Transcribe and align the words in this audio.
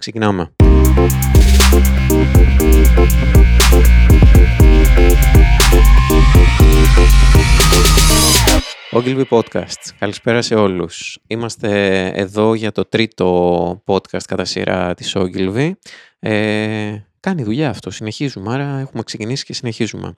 Ξεκινάμε. 0.00 0.50
Ogilvy 8.92 9.24
Podcast. 9.28 9.90
Καλησπέρα 9.98 10.42
σε 10.42 10.54
όλους. 10.54 11.18
Είμαστε 11.26 12.06
εδώ 12.14 12.54
για 12.54 12.72
το 12.72 12.84
τρίτο 12.84 13.82
podcast 13.86 14.22
κατά 14.26 14.44
σειρά 14.44 14.94
της 14.94 15.16
Ogilvy. 15.16 15.70
Ε, 16.18 16.96
κάνει 17.20 17.42
δουλειά 17.42 17.68
αυτό, 17.68 17.90
συνεχίζουμε, 17.90 18.52
άρα 18.52 18.78
έχουμε 18.78 19.02
ξεκινήσει 19.02 19.44
και 19.44 19.54
συνεχίζουμε. 19.54 20.16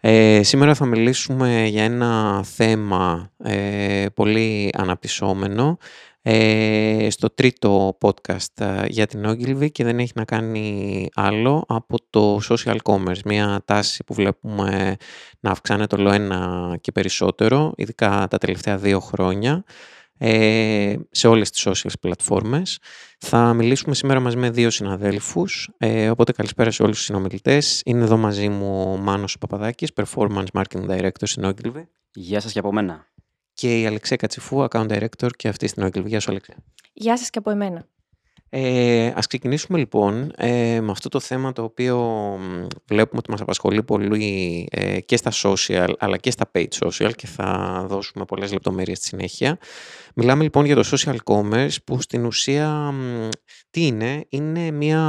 Ε, 0.00 0.42
σήμερα 0.42 0.74
θα 0.74 0.84
μιλήσουμε 0.86 1.66
για 1.66 1.84
ένα 1.84 2.42
θέμα 2.44 3.30
ε, 3.44 4.06
πολύ 4.14 4.70
αναπτυσσόμενο 4.76 5.78
ε, 6.26 7.06
στο 7.10 7.30
τρίτο 7.30 7.98
podcast 8.00 8.60
ε, 8.60 8.86
για 8.88 9.06
την 9.06 9.26
Ogilvy 9.26 9.70
και 9.72 9.84
δεν 9.84 9.98
έχει 9.98 10.12
να 10.14 10.24
κάνει 10.24 11.08
άλλο 11.14 11.64
από 11.68 11.96
το 12.10 12.40
social 12.48 12.76
commerce, 12.82 13.22
μια 13.24 13.62
τάση 13.64 14.04
που 14.04 14.14
βλέπουμε 14.14 14.96
να 15.40 15.50
αυξάνεται 15.50 15.96
όλο 15.96 16.12
ένα 16.12 16.76
και 16.80 16.92
περισσότερο, 16.92 17.72
ειδικά 17.76 18.26
τα 18.30 18.38
τελευταία 18.38 18.76
δύο 18.76 19.00
χρόνια, 19.00 19.64
ε, 20.18 20.94
σε 21.10 21.28
όλες 21.28 21.50
τις 21.50 21.68
social 21.68 21.92
πλατφόρμες. 22.00 22.78
Θα 23.18 23.54
μιλήσουμε 23.54 23.94
σήμερα 23.94 24.20
μαζί 24.20 24.36
με 24.36 24.50
δύο 24.50 24.70
συναδέλφους, 24.70 25.70
ε, 25.78 26.10
οπότε 26.10 26.32
καλησπέρα 26.32 26.70
σε 26.70 26.82
όλους 26.82 26.96
τους 26.96 27.04
συνομιλητές. 27.04 27.82
Είναι 27.84 28.04
εδώ 28.04 28.16
μαζί 28.16 28.48
μου 28.48 28.92
ο 28.92 28.96
Μάνος 28.96 29.38
Παπαδάκης, 29.38 29.90
Performance 29.94 30.46
Marketing 30.52 30.88
Director 30.88 31.22
στην 31.22 31.44
Ogilvy. 31.46 31.84
Γεια 32.14 32.40
σας 32.40 32.52
και 32.52 32.58
από 32.58 32.72
μένα 32.72 33.06
και 33.54 33.80
η 33.80 33.86
Αλεξία 33.86 34.16
Κατσιφού, 34.16 34.66
Account 34.70 34.88
Director 34.88 35.30
και 35.36 35.48
αυτή 35.48 35.66
στην 35.66 35.84
Ogilvy. 35.84 36.06
Γεια 36.06 36.20
σου 36.20 36.30
Αλεξία. 36.30 36.56
Γεια 36.92 37.16
σας 37.16 37.30
και 37.30 37.38
από 37.38 37.50
εμένα. 37.50 37.86
Ε, 38.56 39.12
ας 39.14 39.26
ξεκινήσουμε 39.26 39.78
λοιπόν 39.78 40.32
ε, 40.36 40.80
με 40.80 40.90
αυτό 40.90 41.08
το 41.08 41.20
θέμα 41.20 41.52
το 41.52 41.62
οποίο 41.62 41.98
βλέπουμε 42.86 43.18
ότι 43.18 43.30
μας 43.30 43.40
απασχολεί 43.40 43.82
πολύ 43.82 44.68
ε, 44.70 45.00
και 45.00 45.16
στα 45.16 45.30
social 45.42 45.92
αλλά 45.98 46.16
και 46.16 46.30
στα 46.30 46.50
page 46.54 46.86
social 46.86 47.10
και 47.16 47.26
θα 47.26 47.84
δώσουμε 47.88 48.24
πολλές 48.24 48.52
λεπτομέρειες 48.52 48.98
στη 48.98 49.06
συνέχεια. 49.06 49.58
Μιλάμε 50.14 50.42
λοιπόν 50.42 50.64
για 50.64 50.74
το 50.74 50.88
social 50.90 51.16
commerce 51.24 51.76
που 51.84 52.00
στην 52.00 52.24
ουσία 52.24 52.92
τι 53.74 53.86
είναι, 53.86 54.24
είναι 54.28 54.70
μια, 54.70 55.00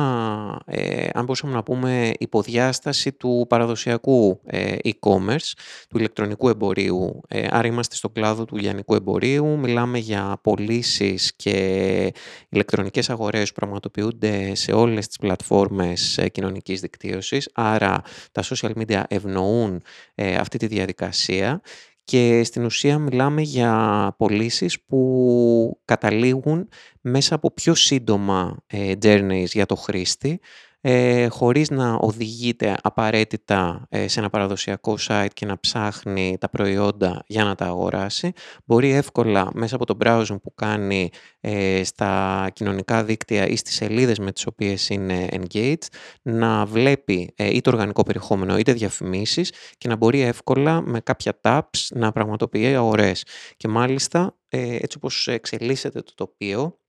ε, 0.65 1.07
αν 1.13 1.23
μπορούσαμε 1.23 1.53
να 1.53 1.63
πούμε, 1.63 2.11
υποδιάσταση 2.19 3.13
του 3.13 3.45
παραδοσιακού 3.49 4.41
ε, 4.45 4.75
e-commerce, 4.83 5.51
του 5.89 5.97
ηλεκτρονικού 5.97 6.49
εμπορίου. 6.49 7.21
Ε, 7.27 7.47
άρα 7.49 7.67
είμαστε 7.67 7.95
στο 7.95 8.09
κλάδο 8.09 8.45
του 8.45 8.55
λιανικού 8.55 8.95
εμπορίου, 8.95 9.57
μιλάμε 9.59 9.97
για 9.97 10.39
πωλήσεις 10.41 11.33
και 11.35 12.13
ηλεκτρονικές 12.49 13.09
αγορές 13.09 13.34
που 13.43 13.53
πραγματοποιούνται 13.53 14.55
σε 14.55 14.71
όλες 14.71 15.07
τις 15.07 15.17
πλατφόρμες 15.17 16.17
ε, 16.17 16.29
κοινωνικής 16.29 16.79
δικτύωσης, 16.79 17.49
άρα 17.53 18.01
τα 18.31 18.43
social 18.43 18.71
media 18.75 19.03
ευνοούν 19.07 19.81
ε, 20.15 20.35
αυτή 20.35 20.57
τη 20.57 20.67
διαδικασία. 20.67 21.61
Και 22.03 22.43
στην 22.43 22.63
ουσία 22.65 22.97
μιλάμε 22.97 23.41
για 23.41 24.13
πωλήσεις 24.17 24.81
που 24.81 25.79
καταλήγουν 25.85 26.69
μέσα 27.01 27.35
από 27.35 27.51
πιο 27.51 27.75
σύντομα 27.75 28.57
ε, 28.67 28.93
journeys 29.01 29.47
για 29.47 29.65
το 29.65 29.75
χρήστη 29.75 30.39
ε, 30.87 31.27
χωρίς 31.27 31.69
να 31.69 31.93
οδηγείται 31.93 32.75
απαραίτητα 32.81 33.85
ε, 33.89 34.07
σε 34.07 34.19
ένα 34.19 34.29
παραδοσιακό 34.29 34.97
site 35.07 35.27
και 35.33 35.45
να 35.45 35.59
ψάχνει 35.59 36.37
τα 36.39 36.49
προϊόντα 36.49 37.23
για 37.27 37.43
να 37.43 37.55
τα 37.55 37.65
αγοράσει. 37.65 38.31
Μπορεί 38.65 38.91
εύκολα 38.91 39.49
μέσα 39.53 39.75
από 39.75 39.85
το 39.85 39.97
browsing 40.03 40.41
που 40.43 40.53
κάνει 40.55 41.09
ε, 41.39 41.83
στα 41.83 42.47
κοινωνικά 42.53 43.03
δίκτυα 43.03 43.47
ή 43.47 43.55
στις 43.55 43.75
σελίδες 43.75 44.19
με 44.19 44.31
τις 44.31 44.45
οποίες 44.45 44.89
είναι 44.89 45.27
engaged 45.31 45.87
να 46.21 46.65
βλέπει 46.65 47.33
ε, 47.35 47.55
είτε 47.55 47.69
οργανικό 47.69 48.03
περιεχόμενο 48.03 48.57
είτε 48.57 48.73
διαφημίσεις 48.73 49.51
και 49.77 49.87
να 49.87 49.95
μπορεί 49.95 50.21
εύκολα 50.21 50.81
με 50.81 50.99
κάποια 50.99 51.39
taps 51.41 51.87
να 51.89 52.11
πραγματοποιεί 52.11 52.75
αγορές. 52.75 53.25
Και 53.57 53.67
μάλιστα 53.67 54.37
έτσι 54.49 54.97
όπως 54.97 55.27
εξελίσσεται 55.27 56.01
το 56.01 56.13
τοπίο 56.15 56.79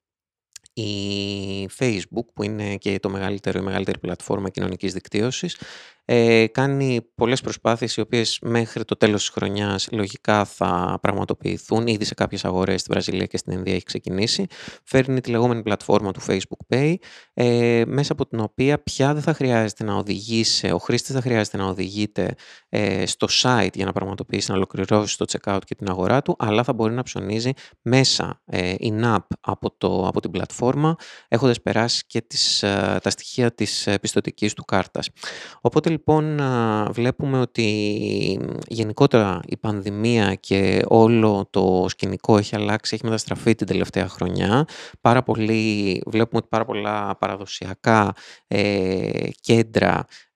η 0.83 1.69
Facebook 1.79 2.27
που 2.35 2.43
είναι 2.43 2.77
και 2.77 2.99
το 2.99 3.09
μεγαλύτερο, 3.09 3.59
η 3.59 3.63
μεγαλύτερη 3.63 3.99
πλατφόρμα 3.99 4.49
κοινωνικής 4.49 4.93
δικτύωσης 4.93 5.57
ε, 6.09 6.47
κάνει 6.47 7.01
πολλές 7.15 7.41
προσπάθειες 7.41 7.97
οι 7.97 8.01
οποίες 8.01 8.39
μέχρι 8.43 8.85
το 8.85 8.97
τέλος 8.97 9.21
της 9.21 9.29
χρονιάς 9.29 9.89
λογικά 9.93 10.45
θα 10.45 10.99
πραγματοποιηθούν. 11.03 11.87
Ήδη 11.87 12.05
σε 12.05 12.15
κάποιες 12.15 12.45
αγορές 12.45 12.81
στη 12.81 12.91
Βραζιλία 12.93 13.27
και 13.27 13.37
στην 13.37 13.53
Ινδία 13.53 13.75
έχει 13.75 13.85
ξεκινήσει. 13.85 14.47
Φέρνει 14.85 15.21
τη 15.21 15.31
λεγόμενη 15.31 15.63
πλατφόρμα 15.63 16.13
του 16.13 16.21
Facebook 16.27 16.75
Pay 16.75 16.95
ε, 17.35 17.83
μέσα 17.87 18.13
από 18.13 18.27
την 18.27 18.41
οποία 18.41 18.83
πια 18.83 19.13
δεν 19.15 19.23
θα 19.23 19.35
χρειάζεται 19.35 19.85
να 19.85 19.95
οδηγήσει, 19.95 20.71
ο 20.71 20.79
χρήστης 20.79 21.15
θα 21.15 21.21
χρειάζεται 21.21 21.57
να 21.57 21.65
οδηγείται 21.65 22.35
ε, 22.69 23.07
στο 23.07 23.27
site 23.43 23.75
για 23.75 23.85
να 23.85 23.93
πραγματοποιήσει, 23.93 24.51
να 24.51 24.57
ολοκληρώσει 24.57 25.19
το 25.19 25.25
checkout 25.29 25.59
και 25.65 25.75
την 25.75 25.91
αγορά 25.91 26.23
του, 26.23 26.37
αλλά 26.39 26.63
θα 26.63 26.73
μπορεί 26.73 26.95
να 26.95 27.03
ψωνίζει 27.03 27.51
μέσα 27.83 28.43
ε, 28.45 28.75
in-app 28.81 29.27
από, 29.41 29.75
το, 29.79 30.07
από 30.07 30.21
την 30.21 30.31
πλατφόρμα 30.31 30.97
έχοντας 31.29 31.63
περάσει 31.63 32.05
και 32.07 32.21
τις, 32.21 32.63
ε, 32.63 32.99
τα 33.03 33.11
στοιχεία 33.11 33.55
της 33.55 33.89
πιστοτικής 34.01 34.55
του 34.55 34.65
κάρτας. 34.65 35.09
Οπότε 35.61 35.96
λοιπόν 35.97 36.41
βλέπουμε 36.91 37.39
ότι 37.41 37.69
γενικότερα 38.69 39.41
η 39.47 39.57
πανδημία 39.57 40.35
και 40.35 40.83
όλο 40.89 41.47
το 41.51 41.87
σκηνικό 41.89 42.39
έχει 42.39 42.57
αλλάξει, 42.57 42.95
έχει 42.95 43.05
μεταστραφεί 43.05 43.55
την 43.55 43.67
τελευταία 43.67 44.09
χρονιά. 44.09 44.65
Πάρα 45.01 45.23
πολύ, 45.23 46.03
βλέπουμε 46.07 46.39
ότι 46.39 46.47
πάρα 46.51 46.65
πολλά 46.65 47.17
παραδοσιακά 47.17 48.15
ε, 48.47 49.29
κέντρα 49.41 50.05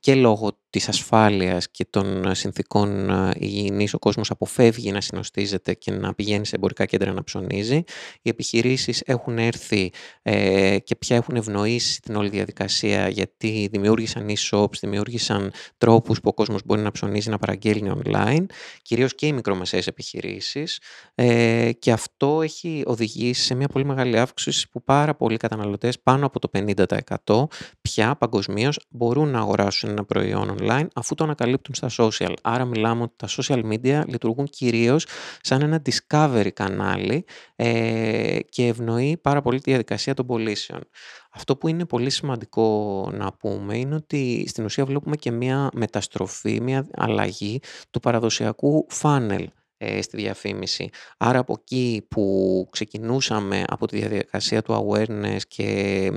και 0.00 0.14
λόγω 0.14 0.58
της 0.70 0.88
ασφάλειας 0.88 1.70
και 1.70 1.84
των 1.90 2.34
συνθήκων 2.34 3.10
ε, 3.10 3.30
υγιεινής 3.36 3.94
ο 3.94 3.98
κόσμος 3.98 4.30
αποφεύγει 4.30 4.90
να 4.90 5.00
συνοστίζεται 5.00 5.74
και 5.74 5.90
να 5.90 6.14
πηγαίνει 6.14 6.46
σε 6.46 6.56
εμπορικά 6.56 6.84
κέντρα 6.84 7.12
να 7.12 7.24
ψωνίζει. 7.24 7.82
Οι 8.22 8.28
επιχειρήσεις 8.28 9.02
έχουν 9.06 9.38
έρθει 9.38 9.92
ε, 10.22 10.78
και 10.78 10.96
πια 10.96 11.16
έχουν 11.16 11.36
ευνοήσει 11.36 12.00
την 12.00 12.16
όλη 12.16 12.28
διαδικασία 12.28 13.08
γιατί 13.08 13.68
δημιούργησαν 13.72 14.28
e-shops, 14.28 14.78
δημιούργησαν 14.80 15.52
τρόπους 15.78 16.20
που 16.20 16.28
ο 16.28 16.34
κόσμος 16.34 16.60
μπορεί 16.64 16.80
να 16.80 16.90
ψωνίζει, 16.90 17.30
να 17.30 17.38
παραγγέλνει 17.38 17.92
online, 18.04 18.44
κυρίως 18.82 19.14
και 19.14 19.26
οι 19.26 19.32
μικρομεσαίες 19.32 19.86
επιχειρήσεις 19.86 20.80
ε, 21.14 21.70
και 21.78 21.92
αυτό 21.92 22.42
έχει 22.42 22.82
οδηγήσει 22.86 23.42
σε 23.42 23.54
μια 23.54 23.68
πολύ 23.68 23.84
μεγάλη 23.84 24.18
αύξηση 24.18 24.68
που 24.68 24.82
πάρα 24.82 25.14
πολλοί 25.14 25.36
καταναλωτές, 25.36 26.00
πάνω 26.00 26.26
από 26.26 26.38
το 26.38 26.50
50% 26.54 27.44
πια 27.80 28.09
παγκοσμίως 28.16 28.86
μπορούν 28.88 29.28
να 29.28 29.38
αγοράσουν 29.38 29.90
ένα 29.90 30.04
προϊόν 30.04 30.56
online 30.60 30.86
αφού 30.94 31.14
το 31.14 31.24
ανακαλύπτουν 31.24 31.74
στα 31.74 31.88
social. 31.96 32.32
Άρα 32.42 32.64
μιλάμε 32.64 33.02
ότι 33.02 33.12
τα 33.16 33.28
social 33.28 33.64
media 33.72 34.02
λειτουργούν 34.06 34.46
κυρίως 34.46 35.06
σαν 35.40 35.62
ένα 35.62 35.82
discovery 35.84 36.50
κανάλι 36.54 37.24
ε, 37.56 38.38
και 38.48 38.66
ευνοεί 38.66 39.16
πάρα 39.16 39.42
πολύ 39.42 39.60
τη 39.60 39.70
διαδικασία 39.70 40.14
των 40.14 40.26
πωλήσεων. 40.26 40.80
Αυτό 41.30 41.56
που 41.56 41.68
είναι 41.68 41.84
πολύ 41.84 42.10
σημαντικό 42.10 43.08
να 43.14 43.32
πούμε 43.32 43.78
είναι 43.78 43.94
ότι 43.94 44.44
στην 44.48 44.64
ουσία 44.64 44.84
βλέπουμε 44.84 45.16
και 45.16 45.30
μια 45.30 45.70
μεταστροφή, 45.72 46.60
μια 46.60 46.86
αλλαγή 46.96 47.60
του 47.90 48.00
παραδοσιακού 48.00 48.86
funnel 49.02 49.44
ε, 49.82 50.02
στη 50.02 50.16
διαφήμιση. 50.16 50.88
Άρα 51.16 51.38
από 51.38 51.54
εκεί 51.60 52.06
που 52.08 52.66
ξεκινούσαμε 52.70 53.64
από 53.66 53.86
τη 53.86 53.98
διαδικασία 53.98 54.62
του 54.62 54.72
awareness 54.74 55.40
και 55.48 56.10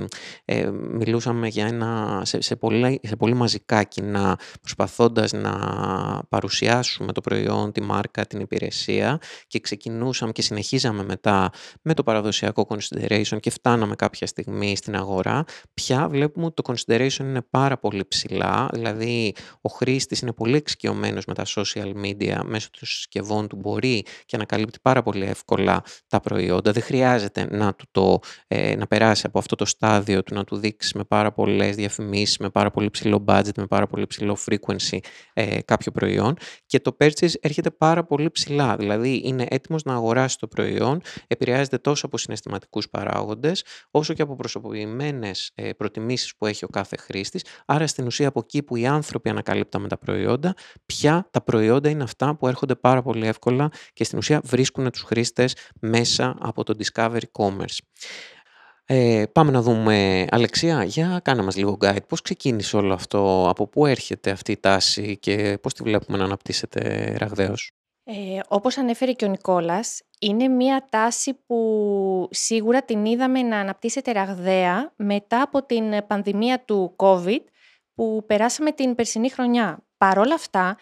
ε, 0.44 0.70
μιλούσαμε 0.70 1.48
για 1.48 1.66
ένα, 1.66 2.22
σε, 2.24 2.40
σε, 2.40 2.56
πολύ, 2.56 3.00
σε 3.02 3.16
πολύ 3.16 3.34
μαζικά 3.34 3.82
κοινά 3.82 4.38
προσπαθώντας 4.60 5.32
να 5.32 5.52
παρουσιάσουμε 6.28 7.12
το 7.12 7.20
προϊόν, 7.20 7.72
τη 7.72 7.82
μάρκα, 7.82 8.26
την 8.26 8.40
υπηρεσία 8.40 9.18
και 9.46 9.60
ξεκινούσαμε 9.60 10.32
και 10.32 10.42
συνεχίζαμε 10.42 11.04
μετά 11.04 11.50
με 11.82 11.94
το 11.94 12.02
παραδοσιακό 12.02 12.66
consideration 12.68 13.40
και 13.40 13.50
φτάναμε 13.50 13.94
κάποια 13.94 14.26
στιγμή 14.26 14.76
στην 14.76 14.96
αγορά, 14.96 15.44
πια 15.74 16.08
βλέπουμε 16.08 16.46
ότι 16.46 16.62
το 16.62 16.74
consideration 16.74 17.20
είναι 17.20 17.42
πάρα 17.50 17.78
πολύ 17.78 18.06
ψηλά, 18.08 18.68
δηλαδή 18.72 19.34
ο 19.60 19.68
χρήστης 19.68 20.20
είναι 20.20 20.32
πολύ 20.32 20.56
εξοικειωμένος 20.56 21.24
με 21.24 21.34
τα 21.34 21.44
social 21.46 21.92
media 22.04 22.40
μέσω 22.44 22.68
των 22.70 22.88
συσκευών 22.88 23.48
του 23.48 23.53
μπορεί 23.56 24.04
και 24.24 24.36
ανακαλύπτει 24.36 24.78
πάρα 24.82 25.02
πολύ 25.02 25.24
εύκολα 25.24 25.82
τα 26.06 26.20
προϊόντα. 26.20 26.72
Δεν 26.72 26.82
χρειάζεται 26.82 27.46
να, 27.50 27.74
του 27.74 27.84
το, 27.90 28.18
ε, 28.46 28.76
να 28.76 28.86
περάσει 28.86 29.22
από 29.26 29.38
αυτό 29.38 29.56
το 29.56 29.64
στάδιο 29.64 30.22
του 30.22 30.34
να 30.34 30.44
του 30.44 30.56
δείξει 30.56 30.96
με 30.96 31.04
πάρα 31.04 31.32
πολλές 31.32 31.76
διαφημίσεις, 31.76 32.38
με 32.38 32.50
πάρα 32.50 32.70
πολύ 32.70 32.90
ψηλό 32.90 33.24
budget, 33.28 33.54
με 33.56 33.66
πάρα 33.66 33.86
πολύ 33.86 34.06
ψηλό 34.06 34.36
frequency 34.48 34.98
ε, 35.32 35.58
κάποιο 35.64 35.92
προϊόν 35.92 36.36
και 36.66 36.80
το 36.80 36.96
purchase 37.00 37.32
έρχεται 37.40 37.70
πάρα 37.70 38.04
πολύ 38.04 38.30
ψηλά. 38.30 38.76
Δηλαδή 38.76 39.22
είναι 39.24 39.46
έτοιμος 39.48 39.82
να 39.82 39.94
αγοράσει 39.94 40.38
το 40.38 40.46
προϊόν, 40.46 41.00
επηρεάζεται 41.26 41.78
τόσο 41.78 42.06
από 42.06 42.18
συναισθηματικούς 42.18 42.88
παράγοντες, 42.88 43.64
όσο 43.90 44.14
και 44.14 44.22
από 44.22 44.36
προσωποποιημένες 44.36 45.50
ε, 45.54 45.72
προτιμήσεις 45.72 46.36
που 46.36 46.46
έχει 46.46 46.64
ο 46.64 46.68
κάθε 46.68 46.96
χρήστης. 46.96 47.44
Άρα 47.66 47.86
στην 47.86 48.06
ουσία 48.06 48.28
από 48.28 48.40
εκεί 48.44 48.62
που 48.62 48.76
οι 48.76 48.86
άνθρωποι 48.86 49.28
ανακαλύπταμε 49.28 49.88
τα 49.88 49.98
προϊόντα, 49.98 50.54
πια 50.86 51.28
τα 51.30 51.40
προϊόντα 51.40 51.88
είναι 51.88 52.02
αυτά 52.02 52.36
που 52.36 52.48
έρχονται 52.48 52.74
πάρα 52.74 53.02
πολύ 53.02 53.26
εύκολα 53.26 53.43
και 53.92 54.04
στην 54.04 54.18
ουσία 54.18 54.40
βρίσκουν 54.44 54.90
τους 54.90 55.02
χρήστες 55.02 55.56
μέσα 55.80 56.36
από 56.40 56.64
το 56.64 56.74
Discovery 56.78 57.22
Commerce. 57.38 57.78
Ε, 58.86 59.24
πάμε 59.32 59.50
να 59.50 59.62
δούμε, 59.62 60.26
Αλεξία, 60.30 60.84
για 60.84 61.20
κάνε 61.24 61.42
μας 61.42 61.56
λίγο 61.56 61.76
guide. 61.80 62.06
Πώς 62.08 62.20
ξεκίνησε 62.20 62.76
όλο 62.76 62.94
αυτό, 62.94 63.46
από 63.48 63.66
πού 63.66 63.86
έρχεται 63.86 64.30
αυτή 64.30 64.52
η 64.52 64.56
τάση 64.56 65.18
και 65.18 65.58
πώς 65.62 65.74
τη 65.74 65.82
βλέπουμε 65.82 66.18
να 66.18 66.24
αναπτύσσεται 66.24 67.14
ραγδαίως. 67.18 67.70
Ε, 68.04 68.40
όπως 68.48 68.78
ανέφερε 68.78 69.12
και 69.12 69.24
ο 69.24 69.28
Νικόλας, 69.28 70.02
είναι 70.20 70.48
μια 70.48 70.86
τάση 70.90 71.34
που 71.46 72.28
σίγουρα 72.30 72.82
την 72.82 73.04
είδαμε 73.04 73.42
να 73.42 73.58
αναπτύσσεται 73.58 74.12
ραγδαία 74.12 74.92
μετά 74.96 75.42
από 75.42 75.66
την 75.66 76.06
πανδημία 76.06 76.64
του 76.64 76.96
COVID 76.96 77.40
που 77.94 78.24
περάσαμε 78.26 78.72
την 78.72 78.94
περσινή 78.94 79.30
χρονιά. 79.30 79.84
Παρ' 79.96 80.18
όλα 80.18 80.34
αυτά, 80.34 80.76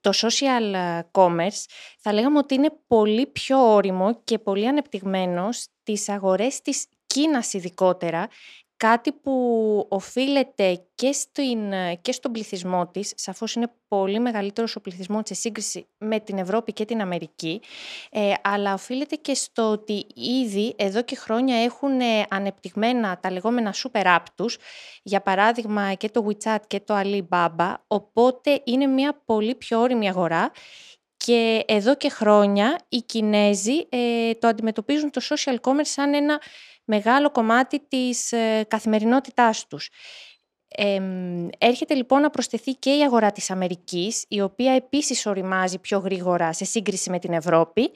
το 0.00 0.10
social 0.14 1.00
commerce 1.12 1.64
θα 1.98 2.12
λέγαμε 2.12 2.38
ότι 2.38 2.54
είναι 2.54 2.70
πολύ 2.86 3.26
πιο 3.26 3.72
όριμο 3.74 4.22
και 4.24 4.38
πολύ 4.38 4.68
ανεπτυγμένο 4.68 5.52
στις 5.52 6.08
αγορές 6.08 6.60
της 6.60 6.86
Κίνας 7.06 7.52
ειδικότερα, 7.52 8.28
κάτι 8.76 9.12
που 9.12 9.86
οφείλεται 9.88 10.84
και, 10.94 11.12
στην, 11.12 11.58
και 12.02 12.12
στον 12.12 12.32
πληθυσμό 12.32 12.86
της, 12.86 13.12
σαφώς 13.16 13.54
είναι 13.54 13.70
πολύ 13.88 14.18
μεγαλύτερος 14.18 14.76
ο 14.76 14.80
πληθυσμός 14.80 15.22
σε 15.24 15.34
σύγκριση 15.34 15.86
με 15.98 16.20
την 16.20 16.38
Ευρώπη 16.38 16.72
και 16.72 16.84
την 16.84 17.00
Αμερική, 17.00 17.60
ε, 18.10 18.32
αλλά 18.42 18.72
οφείλεται 18.72 19.16
και 19.16 19.34
στο 19.34 19.70
ότι 19.70 20.06
ήδη 20.14 20.74
εδώ 20.76 21.02
και 21.02 21.16
χρόνια 21.16 21.62
έχουν 21.62 22.00
ανεπτυγμένα 22.28 23.18
τα 23.20 23.30
λεγόμενα 23.30 23.74
super 23.74 24.04
app 24.04 24.24
τους, 24.34 24.58
για 25.02 25.20
παράδειγμα 25.20 25.94
και 25.94 26.08
το 26.08 26.26
WeChat 26.28 26.58
και 26.66 26.80
το 26.80 27.00
Alibaba, 27.02 27.74
οπότε 27.86 28.60
είναι 28.64 28.86
μια 28.86 29.22
πολύ 29.24 29.54
πιο 29.54 29.80
όρημη 29.80 30.08
αγορά 30.08 30.50
και 31.16 31.64
εδώ 31.66 31.96
και 31.96 32.08
χρόνια 32.08 32.78
οι 32.88 32.98
Κινέζοι 32.98 33.86
ε, 33.88 34.32
το 34.34 34.48
αντιμετωπίζουν 34.48 35.10
το 35.10 35.20
social 35.28 35.56
commerce 35.60 35.80
σαν 35.82 36.14
ένα 36.14 36.40
μεγάλο 36.86 37.30
κομμάτι 37.30 37.80
της 37.88 38.32
ε, 38.32 38.64
καθημερινότητάς 38.68 39.66
τους. 39.66 39.88
έρχεται 41.58 41.94
λοιπόν 41.94 42.20
να 42.20 42.30
προσθεθεί 42.30 42.72
και 42.72 42.96
η 42.96 43.02
αγορά 43.02 43.32
της 43.32 43.50
Αμερικής, 43.50 44.24
η 44.28 44.40
οποία 44.40 44.72
επίσης 44.72 45.26
οριμάζει 45.26 45.78
πιο 45.78 45.98
γρήγορα 45.98 46.52
σε 46.52 46.64
σύγκριση 46.64 47.10
με 47.10 47.18
την 47.18 47.32
Ευρώπη. 47.32 47.90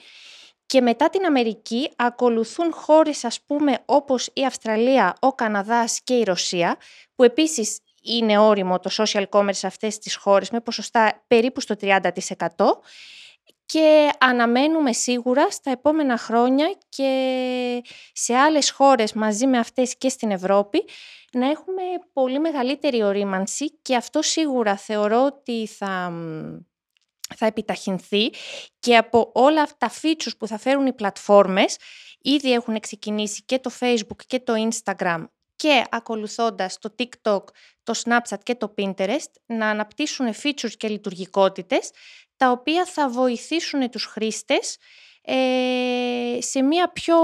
Και 0.67 0.81
μετά 0.81 1.11
την 1.11 1.25
Αμερική 1.25 1.91
ακολουθούν 1.97 2.73
χώρες 2.73 3.25
ας 3.25 3.41
πούμε 3.41 3.79
όπως 3.85 4.31
η 4.33 4.45
Αυστραλία, 4.45 5.15
ο 5.21 5.33
Καναδάς 5.33 6.01
και 6.05 6.15
η 6.15 6.23
Ρωσία, 6.23 6.77
που 7.15 7.25
επίσης 7.25 7.79
είναι 8.03 8.39
όριμο 8.39 8.79
το 8.79 8.91
social 8.93 9.25
commerce 9.31 9.55
σε 9.55 9.67
αυτές 9.67 9.99
τις 9.99 10.17
χώρες 10.17 10.51
με 10.51 10.61
ποσοστά 10.61 11.25
περίπου 11.27 11.61
στο 11.61 11.75
30% 11.81 12.01
και 13.71 14.11
αναμένουμε 14.19 14.93
σίγουρα 14.93 15.51
στα 15.51 15.71
επόμενα 15.71 16.17
χρόνια 16.17 16.77
και 16.89 17.83
σε 18.13 18.35
άλλες 18.35 18.71
χώρες 18.71 19.13
μαζί 19.13 19.47
με 19.47 19.59
αυτές 19.59 19.97
και 19.97 20.09
στην 20.09 20.31
Ευρώπη 20.31 20.85
να 21.33 21.51
έχουμε 21.51 21.83
πολύ 22.13 22.39
μεγαλύτερη 22.39 23.03
ορίμανση 23.03 23.71
και 23.83 23.97
αυτό 23.97 24.23
σίγουρα 24.23 24.77
θεωρώ 24.77 25.25
ότι 25.25 25.67
θα, 25.67 26.13
θα 27.37 27.47
επιταχυνθεί 27.47 28.31
και 28.79 28.97
από 28.97 29.31
όλα 29.35 29.67
τα 29.79 29.91
features 30.03 30.37
που 30.39 30.47
θα 30.47 30.59
φέρουν 30.59 30.87
οι 30.87 30.93
πλατφόρμες 30.93 31.77
ήδη 32.21 32.53
έχουν 32.53 32.81
ξεκινήσει 32.81 33.43
και 33.43 33.59
το 33.59 33.71
Facebook 33.81 34.25
και 34.27 34.41
το 34.41 34.53
Instagram 34.69 35.25
και 35.57 35.85
ακολουθώντας 35.91 36.79
το 36.79 36.95
TikTok, 36.99 37.45
το 37.83 38.01
Snapchat 38.05 38.39
και 38.43 38.55
το 38.55 38.75
Pinterest 38.77 39.33
να 39.47 39.69
αναπτύσσουν 39.69 40.27
features 40.43 40.73
και 40.77 40.89
λειτουργικότητες 40.89 41.91
τα 42.41 42.51
οποία 42.51 42.85
θα 42.85 43.09
βοηθήσουν 43.09 43.91
τους 43.91 44.05
χρήστες 44.05 44.77
ε, 45.23 46.39
σε 46.41 46.63
μια 46.63 46.93
πιο 46.93 47.17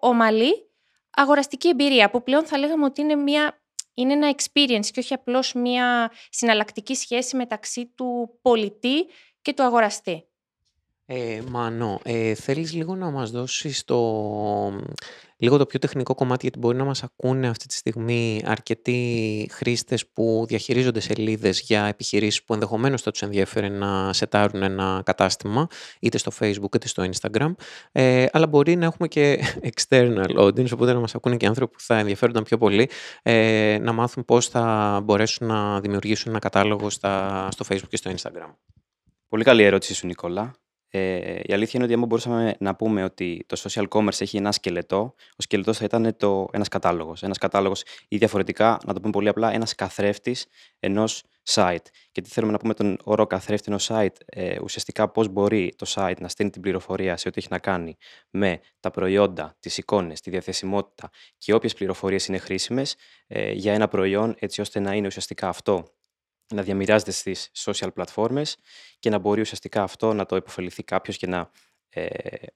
ομαλή 0.00 0.70
αγοραστική 1.10 1.68
εμπειρία 1.68 2.10
που 2.10 2.22
πλέον 2.22 2.46
θα 2.46 2.58
λέγαμε 2.58 2.84
ότι 2.84 3.00
είναι, 3.00 3.14
μια, 3.14 3.62
είναι 3.94 4.12
ένα 4.12 4.34
experience 4.36 4.86
και 4.86 5.00
όχι 5.00 5.14
απλώς 5.14 5.52
μια 5.52 6.12
συναλλακτική 6.30 6.94
σχέση 6.94 7.36
μεταξύ 7.36 7.86
του 7.96 8.38
πολιτή 8.42 9.06
και 9.42 9.52
του 9.52 9.62
αγοραστή. 9.62 10.29
Ε, 11.12 11.42
Μάνο, 11.48 12.00
ε, 12.02 12.34
θέλεις 12.34 12.72
λίγο 12.72 12.94
να 12.94 13.10
μας 13.10 13.30
δώσεις 13.30 13.84
το, 13.84 13.98
λίγο 15.36 15.56
το 15.56 15.66
πιο 15.66 15.78
τεχνικό 15.78 16.14
κομμάτι, 16.14 16.38
γιατί 16.42 16.58
μπορεί 16.58 16.76
να 16.76 16.84
μας 16.84 17.02
ακούνε 17.02 17.48
αυτή 17.48 17.66
τη 17.66 17.74
στιγμή 17.74 18.42
αρκετοί 18.44 19.48
χρήστες 19.52 20.06
που 20.06 20.44
διαχειρίζονται 20.48 21.00
σελίδες 21.00 21.60
για 21.60 21.84
επιχειρήσεις 21.84 22.44
που 22.44 22.54
ενδεχομένως 22.54 23.02
θα 23.02 23.10
τους 23.10 23.22
ενδιαφέρει 23.22 23.70
να 23.70 24.12
σετάρουν 24.12 24.62
ένα 24.62 25.02
κατάστημα, 25.04 25.66
είτε 26.00 26.18
στο 26.18 26.32
Facebook 26.40 26.74
είτε 26.74 26.88
στο 26.88 27.08
Instagram, 27.10 27.54
ε, 27.92 28.26
αλλά 28.32 28.46
μπορεί 28.46 28.76
να 28.76 28.84
έχουμε 28.84 29.08
και 29.08 29.40
external 29.74 30.36
audience, 30.38 30.72
οπότε 30.72 30.92
να 30.92 31.00
μας 31.00 31.14
ακούνε 31.14 31.36
και 31.36 31.46
άνθρωποι 31.46 31.72
που 31.72 31.80
θα 31.80 31.98
ενδιαφέρονταν 31.98 32.42
πιο 32.42 32.58
πολύ, 32.58 32.90
ε, 33.22 33.78
να 33.80 33.92
μάθουν 33.92 34.24
πώς 34.24 34.48
θα 34.48 35.00
μπορέσουν 35.04 35.46
να 35.46 35.80
δημιουργήσουν 35.80 36.30
ένα 36.30 36.38
κατάλογο 36.38 36.90
στα, 36.90 37.48
στο 37.50 37.64
Facebook 37.68 37.88
και 37.88 37.96
στο 37.96 38.10
Instagram. 38.16 38.54
Πολύ 39.28 39.44
καλή 39.44 39.62
ερώτηση 39.62 39.94
σου, 39.94 40.06
Νικόλα. 40.06 40.54
Ε, 40.90 41.40
η 41.42 41.52
αλήθεια 41.52 41.72
είναι 41.74 41.84
ότι 41.84 41.94
αν 41.94 42.06
μπορούσαμε 42.06 42.54
να 42.58 42.74
πούμε 42.74 43.04
ότι 43.04 43.44
το 43.46 43.60
social 43.64 43.88
commerce 43.88 44.20
έχει 44.20 44.36
ένα 44.36 44.52
σκελετό, 44.52 45.14
ο 45.30 45.42
σκελετός 45.42 45.78
θα 45.78 45.84
ήταν 45.84 46.16
το, 46.16 46.48
ένας 46.52 46.68
κατάλογος. 46.68 47.22
Ένας 47.22 47.38
κατάλογος 47.38 47.82
ή 48.08 48.16
διαφορετικά, 48.16 48.78
να 48.86 48.92
το 48.92 49.00
πούμε 49.00 49.12
πολύ 49.12 49.28
απλά, 49.28 49.52
ένας 49.52 49.74
καθρέφτης 49.74 50.46
ενός 50.78 51.22
site. 51.44 51.86
Και 52.12 52.20
τι 52.20 52.28
θέλουμε 52.30 52.52
να 52.52 52.58
πούμε 52.58 52.74
τον 52.74 52.98
όρο 53.04 53.26
καθρέφτη 53.26 53.64
ενός 53.68 53.90
site, 53.92 54.14
ε, 54.26 54.58
ουσιαστικά 54.62 55.08
πώς 55.08 55.28
μπορεί 55.28 55.74
το 55.76 55.86
site 55.94 56.20
να 56.20 56.28
στέλνει 56.28 56.52
την 56.52 56.62
πληροφορία 56.62 57.16
σε 57.16 57.28
ό,τι 57.28 57.38
έχει 57.38 57.48
να 57.50 57.58
κάνει 57.58 57.96
με 58.30 58.60
τα 58.80 58.90
προϊόντα, 58.90 59.56
τις 59.60 59.78
εικόνες, 59.78 60.20
τη 60.20 60.30
διαθεσιμότητα 60.30 61.10
και 61.38 61.54
όποιες 61.54 61.74
πληροφορίες 61.74 62.26
είναι 62.26 62.38
χρήσιμες 62.38 62.96
ε, 63.26 63.52
για 63.52 63.72
ένα 63.72 63.88
προϊόν 63.88 64.34
έτσι 64.38 64.60
ώστε 64.60 64.80
να 64.80 64.94
είναι 64.94 65.06
ουσιαστικά 65.06 65.48
αυτό 65.48 65.84
να 66.54 66.62
διαμοιράζεται 66.62 67.10
στις 67.10 67.50
social 67.54 67.88
πλατφόρμες 67.94 68.56
και 68.98 69.10
να 69.10 69.18
μπορεί 69.18 69.40
ουσιαστικά 69.40 69.82
αυτό 69.82 70.12
να 70.12 70.26
το 70.26 70.36
υποφεληθεί 70.36 70.82
κάποιος 70.82 71.16
και 71.16 71.26
να 71.26 71.50
ε, 71.92 72.08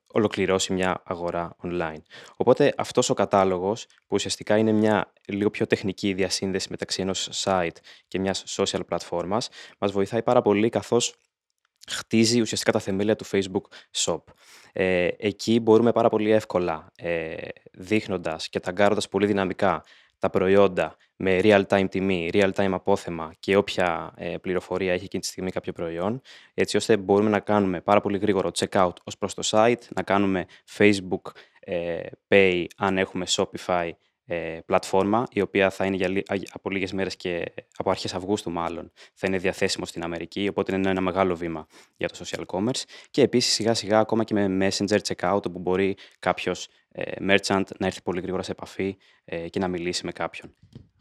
ολοκληρώσει 0.06 0.72
μια 0.72 1.02
αγορά 1.04 1.56
online. 1.62 2.02
Οπότε 2.36 2.74
αυτός 2.76 3.10
ο 3.10 3.14
κατάλογος 3.14 3.86
που 3.86 4.14
ουσιαστικά 4.14 4.56
είναι 4.56 4.72
μια 4.72 5.12
λίγο 5.26 5.50
πιο 5.50 5.66
τεχνική 5.66 6.12
διασύνδεση 6.12 6.66
μεταξύ 6.70 7.02
ενός 7.02 7.30
site 7.44 7.76
και 8.08 8.18
μιας 8.18 8.44
social 8.46 8.86
πλατφόρμας 8.86 9.48
μας 9.78 9.92
βοηθάει 9.92 10.22
πάρα 10.22 10.42
πολύ 10.42 10.68
καθώς 10.68 11.14
χτίζει 11.88 12.40
ουσιαστικά 12.40 12.72
τα 12.72 12.78
θεμέλια 12.78 13.16
του 13.16 13.26
Facebook 13.26 13.62
Shop. 13.96 14.22
Ε, 14.72 15.08
εκεί 15.16 15.60
μπορούμε 15.60 15.92
πάρα 15.92 16.08
πολύ 16.08 16.30
εύκολα, 16.30 16.86
ε, 16.96 17.36
δείχνοντας 17.72 18.48
και 18.48 18.60
ταγκάροντας 18.60 19.08
πολύ 19.08 19.26
δυναμικά 19.26 19.84
τα 20.18 20.30
προϊόντα 20.30 20.96
με 21.16 21.40
real-time 21.42 21.86
τιμή, 21.90 22.30
real-time 22.32 22.70
απόθεμα 22.72 23.32
και 23.38 23.56
όποια 23.56 24.12
ε, 24.16 24.36
πληροφορία 24.36 24.92
έχει 24.92 25.04
εκείνη 25.04 25.22
τη 25.22 25.28
στιγμή 25.28 25.50
κάποιο 25.50 25.72
προϊόν, 25.72 26.20
έτσι 26.54 26.76
ώστε 26.76 26.96
μπορούμε 26.96 27.30
να 27.30 27.40
κάνουμε 27.40 27.80
πάρα 27.80 28.00
πολύ 28.00 28.18
γρήγορο 28.18 28.50
check-out 28.58 28.92
ως 29.04 29.18
προς 29.18 29.34
το 29.34 29.42
site, 29.50 29.82
να 29.94 30.02
κάνουμε 30.02 30.46
Facebook 30.76 31.30
ε, 31.60 32.00
Pay 32.28 32.66
αν 32.76 32.98
έχουμε 32.98 33.24
Shopify 33.28 33.90
ε, 34.26 34.58
πλατφόρμα, 34.66 35.26
η 35.30 35.40
οποία 35.40 35.70
θα 35.70 35.84
είναι 35.84 35.96
για, 35.96 36.22
από 36.52 36.70
λίγες 36.70 36.92
μέρες 36.92 37.16
και 37.16 37.44
από 37.76 37.90
αρχές 37.90 38.14
Αυγούστου 38.14 38.50
μάλλον, 38.50 38.92
θα 39.14 39.26
είναι 39.26 39.38
διαθέσιμο 39.38 39.86
στην 39.86 40.02
Αμερική, 40.02 40.48
οπότε 40.48 40.76
είναι 40.76 40.90
ένα 40.90 41.00
μεγάλο 41.00 41.36
βήμα 41.36 41.66
για 41.96 42.08
το 42.08 42.24
social 42.24 42.44
commerce. 42.46 42.82
Και 43.10 43.22
επίσης 43.22 43.52
σιγά 43.52 43.74
σιγά 43.74 43.98
ακόμα 43.98 44.24
και 44.24 44.34
με 44.34 44.68
Messenger 44.68 44.98
checkout, 44.98 45.42
όπου 45.46 45.58
μπορεί 45.58 45.96
κάποιος 46.18 46.68
ε, 46.88 47.12
merchant 47.20 47.64
να 47.78 47.86
έρθει 47.86 48.02
πολύ 48.02 48.20
γρήγορα 48.20 48.42
σε 48.42 48.50
επαφή 48.50 48.96
ε, 49.24 49.48
και 49.48 49.58
να 49.58 49.68
μιλήσει 49.68 50.04
με 50.04 50.12
κάποιον. 50.12 50.54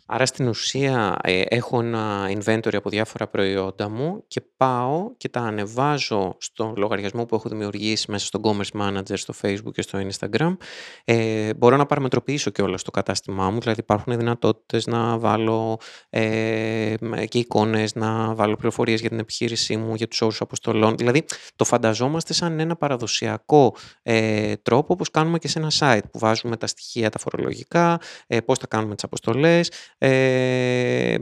Άρα 0.06 0.26
στην 0.26 0.48
ουσία 0.48 1.18
ε, 1.24 1.42
έχω 1.48 1.80
ένα 1.80 2.30
inventory 2.30 2.76
από 2.76 2.90
διάφορα 2.90 3.28
προϊόντα 3.28 3.90
μου 3.90 4.24
και 4.28 4.42
πάω 4.58 5.12
και 5.18 5.30
τα 5.30 5.40
ανεβάζω 5.40 6.36
στο 6.40 6.74
λογαριασμό 6.78 7.26
που 7.26 7.36
έχω 7.36 7.50
δημιουργήσει 7.50 8.12
μέσα 8.12 8.26
στο 8.26 8.40
Commerce 8.44 8.82
Manager, 8.82 9.18
στο 9.18 9.34
Facebook 9.42 9.72
και 9.74 9.82
στο 9.82 10.00
Instagram. 10.08 10.58
Ε, 11.06 11.54
μπορώ 11.54 11.78
να 11.78 11.86
παραμετροποιήσω 11.86 12.50
και 12.50 12.62
όλα 12.62 12.78
στο 12.78 12.92
κατάστημά 12.92 13.50
μου, 13.50 13.60
δηλαδή 13.60 13.80
υπάρχουν 13.80 14.18
δυνατότητες 14.18 14.88
να 14.88 15.18
βάλω 15.18 15.80
ε, 16.10 16.96
και 17.28 17.38
εικόνες, 17.38 17.96
να 17.96 18.36
βάλω 18.36 18.56
πληροφορίες 18.56 19.00
για 19.00 19.10
την 19.10 19.20
επιχείρησή 19.20 19.78
μου, 19.78 19.96
για 19.96 20.08
τους 20.08 20.22
όρους 20.22 20.42
αποστολών. 20.42 20.96
Δηλαδή 20.98 21.26
το 21.56 21.64
φανταζόμαστε 21.64 22.34
σαν 22.34 22.60
ένα 22.60 22.76
παραδοσιακό 22.76 23.76
ε, 24.02 24.56
τρόπο 24.56 24.94
όπως 24.94 25.12
κάνουμε 25.12 25.38
και 25.38 25.48
σε 25.48 25.60
ένα 25.60 25.72
site 25.80 26.10
που 26.12 26.20
βάζουμε 26.20 26.58
τα 26.58 26.68
στοιχεία 26.68 27.10
τα 27.10 27.20
φορολογικά, 27.20 28.00
ε, 28.28 28.40
πώς 28.42 28.58
θα 28.58 28.68
κάνουμε 28.68 28.96
τις 28.96 29.04
αποστολές, 29.04 29.72
ε, 29.98 31.16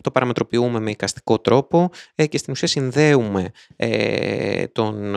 το 0.00 0.10
παραμετροποιούμε 0.10 0.80
με 0.80 0.90
εικαστικό 0.90 1.38
τρόπο 1.38 1.90
ε, 2.14 2.26
και 2.26 2.38
στην 2.38 2.52
ουσία 2.52 2.68
συνδέουμε 2.68 3.50
ε, 3.76 4.66
τον, 4.66 5.16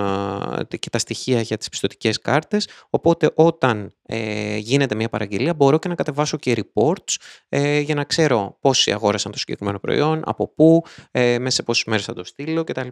και 0.79 0.89
τα 0.89 0.97
στοιχεία 0.97 1.41
για 1.41 1.57
τις 1.57 1.69
πιστοτικές 1.69 2.19
κάρτες, 2.19 2.69
οπότε 2.89 3.31
όταν 3.35 3.93
ε, 4.07 4.57
γίνεται 4.57 4.95
μια 4.95 5.09
παραγγελία, 5.09 5.53
μπορώ 5.53 5.79
και 5.79 5.88
να 5.88 5.95
κατεβάσω 5.95 6.38
και 6.38 6.57
reports 6.57 7.15
ε, 7.50 7.79
για 7.79 7.95
να 7.95 8.03
ξέρω 8.03 8.57
πόσοι 8.62 8.91
αγόρασαν 8.91 9.31
το 9.31 9.38
συγκεκριμένο 9.38 9.79
προϊόν, 9.79 10.21
από 10.25 10.53
πού, 10.53 10.83
ε, 11.12 11.39
μέσα 11.39 11.55
σε 11.55 11.63
πόσες 11.63 11.83
μέρες 11.83 12.05
θα 12.05 12.13
το 12.13 12.24
στείλω 12.24 12.63
κτλ. 12.63 12.88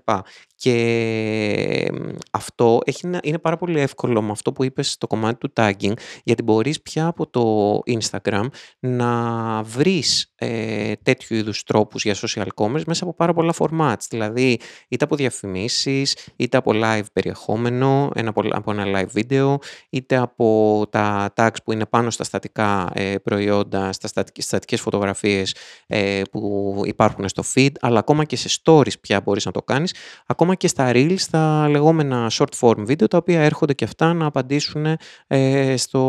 Και 0.55 1.91
αυτό 2.31 2.79
έχει, 2.85 3.09
είναι 3.23 3.39
πάρα 3.39 3.57
πολύ 3.57 3.79
εύκολο 3.79 4.21
με 4.21 4.31
αυτό 4.31 4.51
που 4.53 4.63
είπες 4.63 4.91
στο 4.91 5.07
κομμάτι 5.07 5.37
του 5.37 5.53
tagging, 5.55 5.93
γιατί 6.23 6.43
μπορείς 6.43 6.81
πια 6.81 7.07
από 7.07 7.27
το 7.27 7.79
Instagram 7.99 8.45
να 8.79 9.63
βρεις 9.63 10.33
ε, 10.35 10.93
τέτοιου 11.03 11.35
είδους 11.35 11.63
τρόπους 11.63 12.03
για 12.03 12.15
social 12.15 12.47
commerce 12.55 12.83
μέσα 12.85 13.03
από 13.03 13.13
πάρα 13.13 13.33
πολλά 13.33 13.53
formats, 13.57 14.05
δηλαδή 14.09 14.59
είτε 14.87 15.03
από 15.03 15.15
διαφημίσεις, 15.15 16.17
είτε 16.35 16.57
από 16.57 16.71
live 16.73 17.05
περιεχόμενο, 17.13 18.11
ένα, 18.15 18.33
από 18.49 18.71
ένα 18.71 18.85
live 18.85 19.19
video, 19.19 19.55
είτε 19.89 20.15
από 20.17 20.85
τα 20.89 21.02
tags 21.35 21.55
που 21.63 21.71
είναι 21.71 21.85
πάνω 21.85 22.09
στα 22.09 22.23
στατικά 22.23 22.89
ε, 22.93 23.15
προϊόντα, 23.17 23.91
στα 23.91 24.07
στατικές, 24.07 24.45
στατικές 24.45 24.81
φωτογραφίες 24.81 25.55
ε, 25.87 26.21
που 26.31 26.81
υπάρχουν 26.85 27.29
στο 27.29 27.43
feed, 27.55 27.71
αλλά 27.81 27.99
ακόμα 27.99 28.23
και 28.23 28.35
σε 28.35 28.59
stories 28.63 28.99
πια 29.01 29.21
μπορείς 29.21 29.45
να 29.45 29.51
το 29.51 29.61
κάνεις, 29.61 29.95
ακόμα 30.25 30.55
και 30.55 30.67
στα 30.67 30.91
reels, 30.93 31.15
στα 31.17 31.69
λεγόμενα 31.69 32.31
short 32.31 32.59
form 32.59 32.79
video, 32.87 33.09
τα 33.09 33.17
οποία 33.17 33.41
έρχονται 33.41 33.73
και 33.73 33.83
αυτά 33.83 34.13
να 34.13 34.25
απαντήσουν 34.25 34.85
ε, 35.27 35.77
στο, 35.77 35.99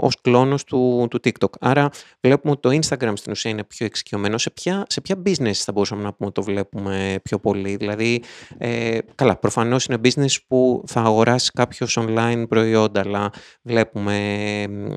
ως 0.00 0.20
κλόνος 0.20 0.64
του, 0.64 1.06
του 1.10 1.20
TikTok. 1.24 1.50
Άρα 1.60 1.88
βλέπουμε 2.20 2.52
ότι 2.52 2.60
το 2.60 2.78
Instagram 2.82 3.12
στην 3.14 3.32
ουσία 3.32 3.50
είναι 3.50 3.64
πιο 3.64 3.86
εξοικειωμένο. 3.86 4.38
Σε 4.38 4.50
ποια, 4.50 4.84
σε 4.88 5.00
ποια 5.00 5.16
business 5.26 5.52
θα 5.52 5.72
μπορούσαμε 5.72 6.02
να 6.02 6.12
πούμε 6.12 6.28
ότι 6.28 6.32
το 6.32 6.42
βλέπουμε 6.42 7.18
πιο 7.22 7.38
πολύ; 7.38 7.76
Δηλαδή, 7.76 8.22
ε, 8.58 8.98
καλά, 9.14 9.36
προφανώς 9.36 9.84
είναι 9.84 9.98
business 10.04 10.36
που 10.46 10.82
θα 10.86 11.00
αγοράσεις 11.00 11.50
κάποιος 11.50 11.98
online 12.00 12.44
προϊόντα, 12.48 13.00
αλλά 13.00 13.30
βλέπουμε 13.62 13.95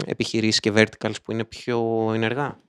επιχειρήσεις 0.05 0.59
και 0.59 0.71
verticals 0.75 1.21
που 1.23 1.31
είναι 1.31 1.45
πιο 1.45 2.09
ενεργά. 2.13 2.59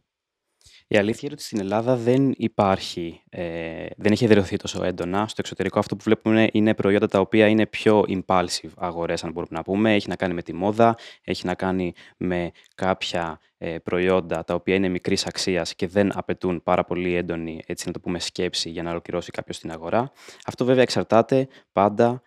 Η 0.92 0.96
αλήθεια 0.96 1.20
είναι 1.22 1.32
ότι 1.32 1.42
στην 1.42 1.60
Ελλάδα 1.60 1.96
δεν 1.96 2.34
υπάρχει, 2.36 3.22
ε, 3.28 3.86
δεν 3.96 4.12
έχει 4.12 4.24
εδραιωθεί 4.24 4.56
τόσο 4.56 4.84
έντονα. 4.84 5.28
Στο 5.28 5.36
εξωτερικό 5.38 5.78
αυτό 5.78 5.96
που 5.96 6.02
βλέπουμε 6.04 6.48
είναι 6.52 6.74
προϊόντα 6.74 7.06
τα 7.06 7.20
οποία 7.20 7.46
είναι 7.46 7.66
πιο 7.66 8.04
impulsive 8.08 8.70
αγορές, 8.76 9.24
αν 9.24 9.32
μπορούμε 9.32 9.56
να 9.56 9.62
πούμε. 9.62 9.94
Έχει 9.94 10.08
να 10.08 10.16
κάνει 10.16 10.34
με 10.34 10.42
τη 10.42 10.54
μόδα, 10.54 10.96
έχει 11.24 11.46
να 11.46 11.54
κάνει 11.54 11.92
με 12.16 12.50
κάποια 12.74 13.40
ε, 13.58 13.78
προϊόντα 13.78 14.44
τα 14.44 14.54
οποία 14.54 14.74
είναι 14.74 14.88
μικρής 14.88 15.26
αξίας 15.26 15.74
και 15.74 15.86
δεν 15.86 16.18
απαιτούν 16.18 16.62
πάρα 16.62 16.84
πολύ 16.84 17.14
έντονη, 17.14 17.60
έτσι 17.66 17.86
να 17.86 17.92
το 17.92 18.00
πούμε, 18.00 18.18
σκέψη 18.18 18.70
για 18.70 18.82
να 18.82 18.90
ολοκληρώσει 18.90 19.30
κάποιος 19.30 19.58
την 19.58 19.70
αγορά. 19.70 20.12
Αυτό 20.46 20.64
βέβαια 20.64 20.82
εξαρτάται 20.82 21.48
πάντα 21.72 22.22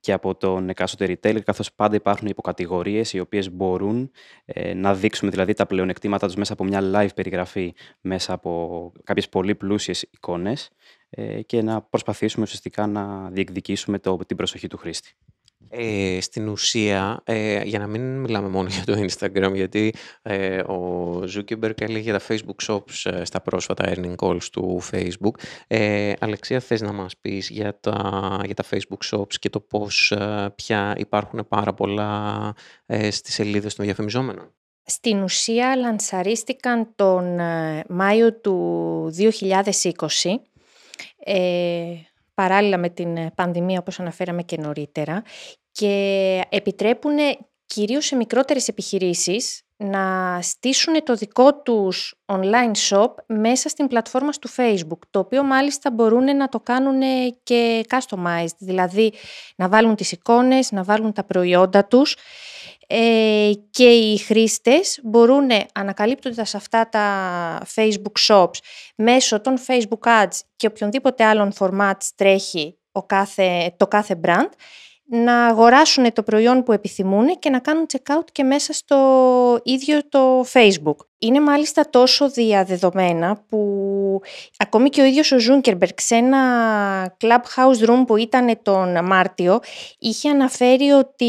και 0.00 0.12
από 0.12 0.34
τον 0.34 0.68
εκάστοτε 0.68 1.18
retailer, 1.22 1.40
καθώς 1.44 1.72
πάντα 1.72 1.94
υπάρχουν 1.94 2.28
υποκατηγορίες 2.28 3.12
οι 3.12 3.18
οποίες 3.18 3.52
μπορούν 3.52 4.10
ε, 4.44 4.74
να 4.74 4.94
δείξουμε 4.94 5.30
δηλαδή 5.30 5.52
τα 5.52 5.66
πλεονεκτήματά 5.66 6.26
τους 6.26 6.36
μέσα 6.36 6.52
από 6.52 6.64
μια 6.64 6.80
live 6.82 7.14
περιγραφή, 7.14 7.74
μέσα 8.00 8.32
από 8.32 8.92
κάποιες 9.04 9.28
πολύ 9.28 9.54
πλούσιες 9.54 10.02
εικόνες 10.02 10.70
ε, 11.10 11.42
και 11.42 11.62
να 11.62 11.82
προσπαθήσουμε 11.82 12.44
ουσιαστικά 12.44 12.86
να 12.86 13.30
διεκδικήσουμε 13.30 13.98
το, 13.98 14.16
την 14.26 14.36
προσοχή 14.36 14.66
του 14.66 14.76
χρήστη. 14.76 15.14
Ε, 15.70 16.18
στην 16.20 16.48
ουσία, 16.48 17.20
ε, 17.24 17.62
για 17.62 17.78
να 17.78 17.86
μην 17.86 18.20
μιλάμε 18.20 18.48
μόνο 18.48 18.68
για 18.68 18.84
το 18.84 19.06
Instagram, 19.06 19.52
γιατί 19.54 19.94
ε, 20.22 20.58
ο 20.58 21.20
Zuckerberg 21.34 21.80
έλεγε 21.80 21.98
για 22.10 22.18
τα 22.18 22.20
Facebook 22.28 22.66
Shops 22.66 23.10
ε, 23.10 23.24
στα 23.24 23.40
πρόσφατα 23.40 23.92
earning 23.94 24.14
calls 24.16 24.42
του 24.52 24.82
Facebook. 24.92 25.34
Ε, 25.66 26.12
Αλεξία, 26.18 26.60
θες 26.60 26.80
να 26.80 26.92
μας 26.92 27.16
πεις 27.20 27.48
για 27.48 27.78
τα, 27.80 28.40
για 28.44 28.54
τα 28.54 28.64
Facebook 28.70 29.10
Shops 29.10 29.34
και 29.34 29.48
το 29.48 29.60
πώς 29.60 30.10
ε, 30.10 30.52
πια 30.54 30.94
υπάρχουν 30.98 31.48
πάρα 31.48 31.74
πολλά 31.74 32.54
ε, 32.86 33.10
στις 33.10 33.34
σελίδες 33.34 33.74
των 33.74 33.84
διαφημιζόμενων; 33.84 34.52
Στην 34.84 35.22
ουσία 35.22 35.76
λανσαρίστηκαν 35.76 36.92
τον 36.94 37.38
Μάιο 37.88 38.34
του 38.34 39.14
2020 39.16 40.38
παράλληλα 42.36 42.78
με 42.78 42.88
την 42.90 43.16
ε, 43.16 43.30
πανδημία 43.34 43.78
όπως 43.78 44.00
αναφέραμε 44.00 44.42
και 44.42 44.56
νωρίτερα 44.56 45.22
και 45.70 46.42
επιτρέπουν 46.48 47.16
κυρίως 47.66 48.06
σε 48.06 48.16
μικρότερες 48.16 48.68
επιχειρήσεις 48.68 49.62
να 49.76 50.38
στήσουν 50.42 51.04
το 51.04 51.14
δικό 51.14 51.54
τους 51.62 52.14
online 52.26 52.88
shop 52.88 53.10
μέσα 53.26 53.68
στην 53.68 53.86
πλατφόρμα 53.86 54.30
του 54.30 54.50
Facebook, 54.56 54.98
το 55.10 55.18
οποίο 55.18 55.42
μάλιστα 55.42 55.90
μπορούν 55.90 56.36
να 56.36 56.48
το 56.48 56.60
κάνουν 56.60 57.00
και 57.42 57.84
customized, 57.88 58.56
δηλαδή 58.58 59.12
να 59.56 59.68
βάλουν 59.68 59.94
τις 59.94 60.12
εικόνες, 60.12 60.72
να 60.72 60.82
βάλουν 60.82 61.12
τα 61.12 61.24
προϊόντα 61.24 61.84
τους 61.84 62.16
ε, 62.86 63.50
και 63.70 63.88
οι 63.88 64.18
χρήστες 64.18 65.00
μπορούν 65.02 65.48
ανακαλύπτοντας 65.74 66.54
αυτά 66.54 66.88
τα 66.88 67.06
Facebook 67.74 68.26
Shops 68.28 68.58
μέσω 68.96 69.40
των 69.40 69.54
Facebook 69.66 70.24
Ads 70.24 70.38
και 70.56 70.66
οποιονδήποτε 70.66 71.24
άλλων 71.24 71.52
formats 71.58 72.08
τρέχει 72.14 72.78
ο 72.92 73.02
κάθε, 73.02 73.74
το 73.76 73.86
κάθε 73.86 74.20
brand 74.24 74.48
να 75.08 75.46
αγοράσουν 75.46 76.12
το 76.12 76.22
προϊόν 76.22 76.62
που 76.62 76.72
επιθυμούν 76.72 77.38
και 77.38 77.50
να 77.50 77.58
κάνουν 77.58 77.86
check-out 77.92 78.24
και 78.32 78.42
μέσα 78.42 78.72
στο 78.72 79.60
ίδιο 79.64 80.08
το 80.08 80.44
Facebook. 80.52 80.96
Είναι 81.18 81.40
μάλιστα 81.40 81.90
τόσο 81.90 82.30
διαδεδομένα 82.30 83.44
που 83.48 84.20
ακόμη 84.58 84.88
και 84.88 85.00
ο 85.00 85.04
ίδιος 85.04 85.32
ο 85.32 85.38
Ζούνκερμπεργκ 85.38 85.92
σε 85.96 86.14
ένα 86.14 87.16
clubhouse 87.20 87.88
room 87.88 88.04
που 88.06 88.16
ήταν 88.16 88.58
τον 88.62 89.04
Μάρτιο 89.04 89.60
είχε 89.98 90.28
αναφέρει 90.28 90.90
ότι 90.90 91.24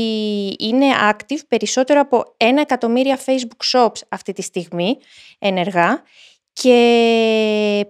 είναι 0.60 0.86
active 1.12 1.42
περισσότερο 1.48 2.00
από 2.00 2.24
ένα 2.38 2.62
εκατομμύρια 2.62 3.20
Facebook 3.26 3.78
shops 3.78 4.02
αυτή 4.10 4.34
τη 4.34 4.42
στιγμή 4.42 4.98
ενεργά 5.40 6.02
και 6.54 7.88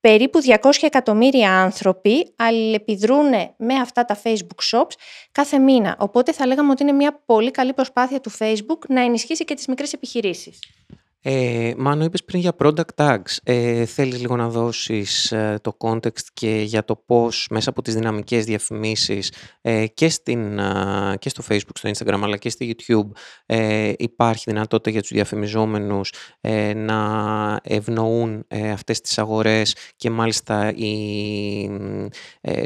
περίπου 0.00 0.40
200 0.62 0.70
εκατομμύρια 0.80 1.62
άνθρωποι 1.62 2.32
αλληλεπιδρούν 2.36 3.30
με 3.56 3.74
αυτά 3.74 4.04
τα 4.04 4.20
Facebook 4.22 4.70
Shops 4.72 4.92
κάθε 5.32 5.58
μήνα. 5.58 5.96
Οπότε 5.98 6.32
θα 6.32 6.46
λέγαμε 6.46 6.70
ότι 6.70 6.82
είναι 6.82 6.92
μια 6.92 7.22
πολύ 7.26 7.50
καλή 7.50 7.72
προσπάθεια 7.72 8.20
του 8.20 8.30
Facebook 8.38 8.78
να 8.88 9.00
ενισχύσει 9.00 9.44
και 9.44 9.54
τις 9.54 9.66
μικρές 9.66 9.92
επιχειρήσεις. 9.92 10.58
Ε, 11.22 11.72
Μάνο, 11.76 12.04
είπες 12.04 12.24
πριν 12.24 12.40
για 12.40 12.56
product 12.58 12.94
tags. 12.94 13.36
Ε, 13.42 13.84
θέλεις 13.84 14.20
λίγο 14.20 14.36
να 14.36 14.48
δώσεις 14.48 15.32
ε, 15.32 15.58
το 15.62 15.76
context 15.78 16.24
και 16.32 16.62
για 16.64 16.84
το 16.84 16.96
πώς 17.06 17.46
μέσα 17.50 17.70
από 17.70 17.82
τις 17.82 17.94
δυναμικές 17.94 18.44
διαφημίσεις 18.44 19.32
ε, 19.60 19.86
και, 19.86 20.08
στην, 20.08 20.58
ε, 20.58 21.14
και 21.18 21.28
στο 21.28 21.42
Facebook, 21.48 21.76
στο 21.78 21.90
Instagram 21.90 22.20
αλλά 22.22 22.36
και 22.36 22.50
στο 22.50 22.66
YouTube 22.68 23.10
ε, 23.46 23.92
υπάρχει 23.98 24.44
δυνατότητα 24.46 24.90
για 24.90 25.00
τους 25.00 25.10
διαφημιζόμενους 25.10 26.12
να 26.74 27.60
ευνοούν 27.62 28.46
αυτές 28.72 29.00
τις 29.00 29.18
αγορές 29.18 29.76
και 29.96 30.10
μάλιστα 30.10 30.72
η, 30.74 31.68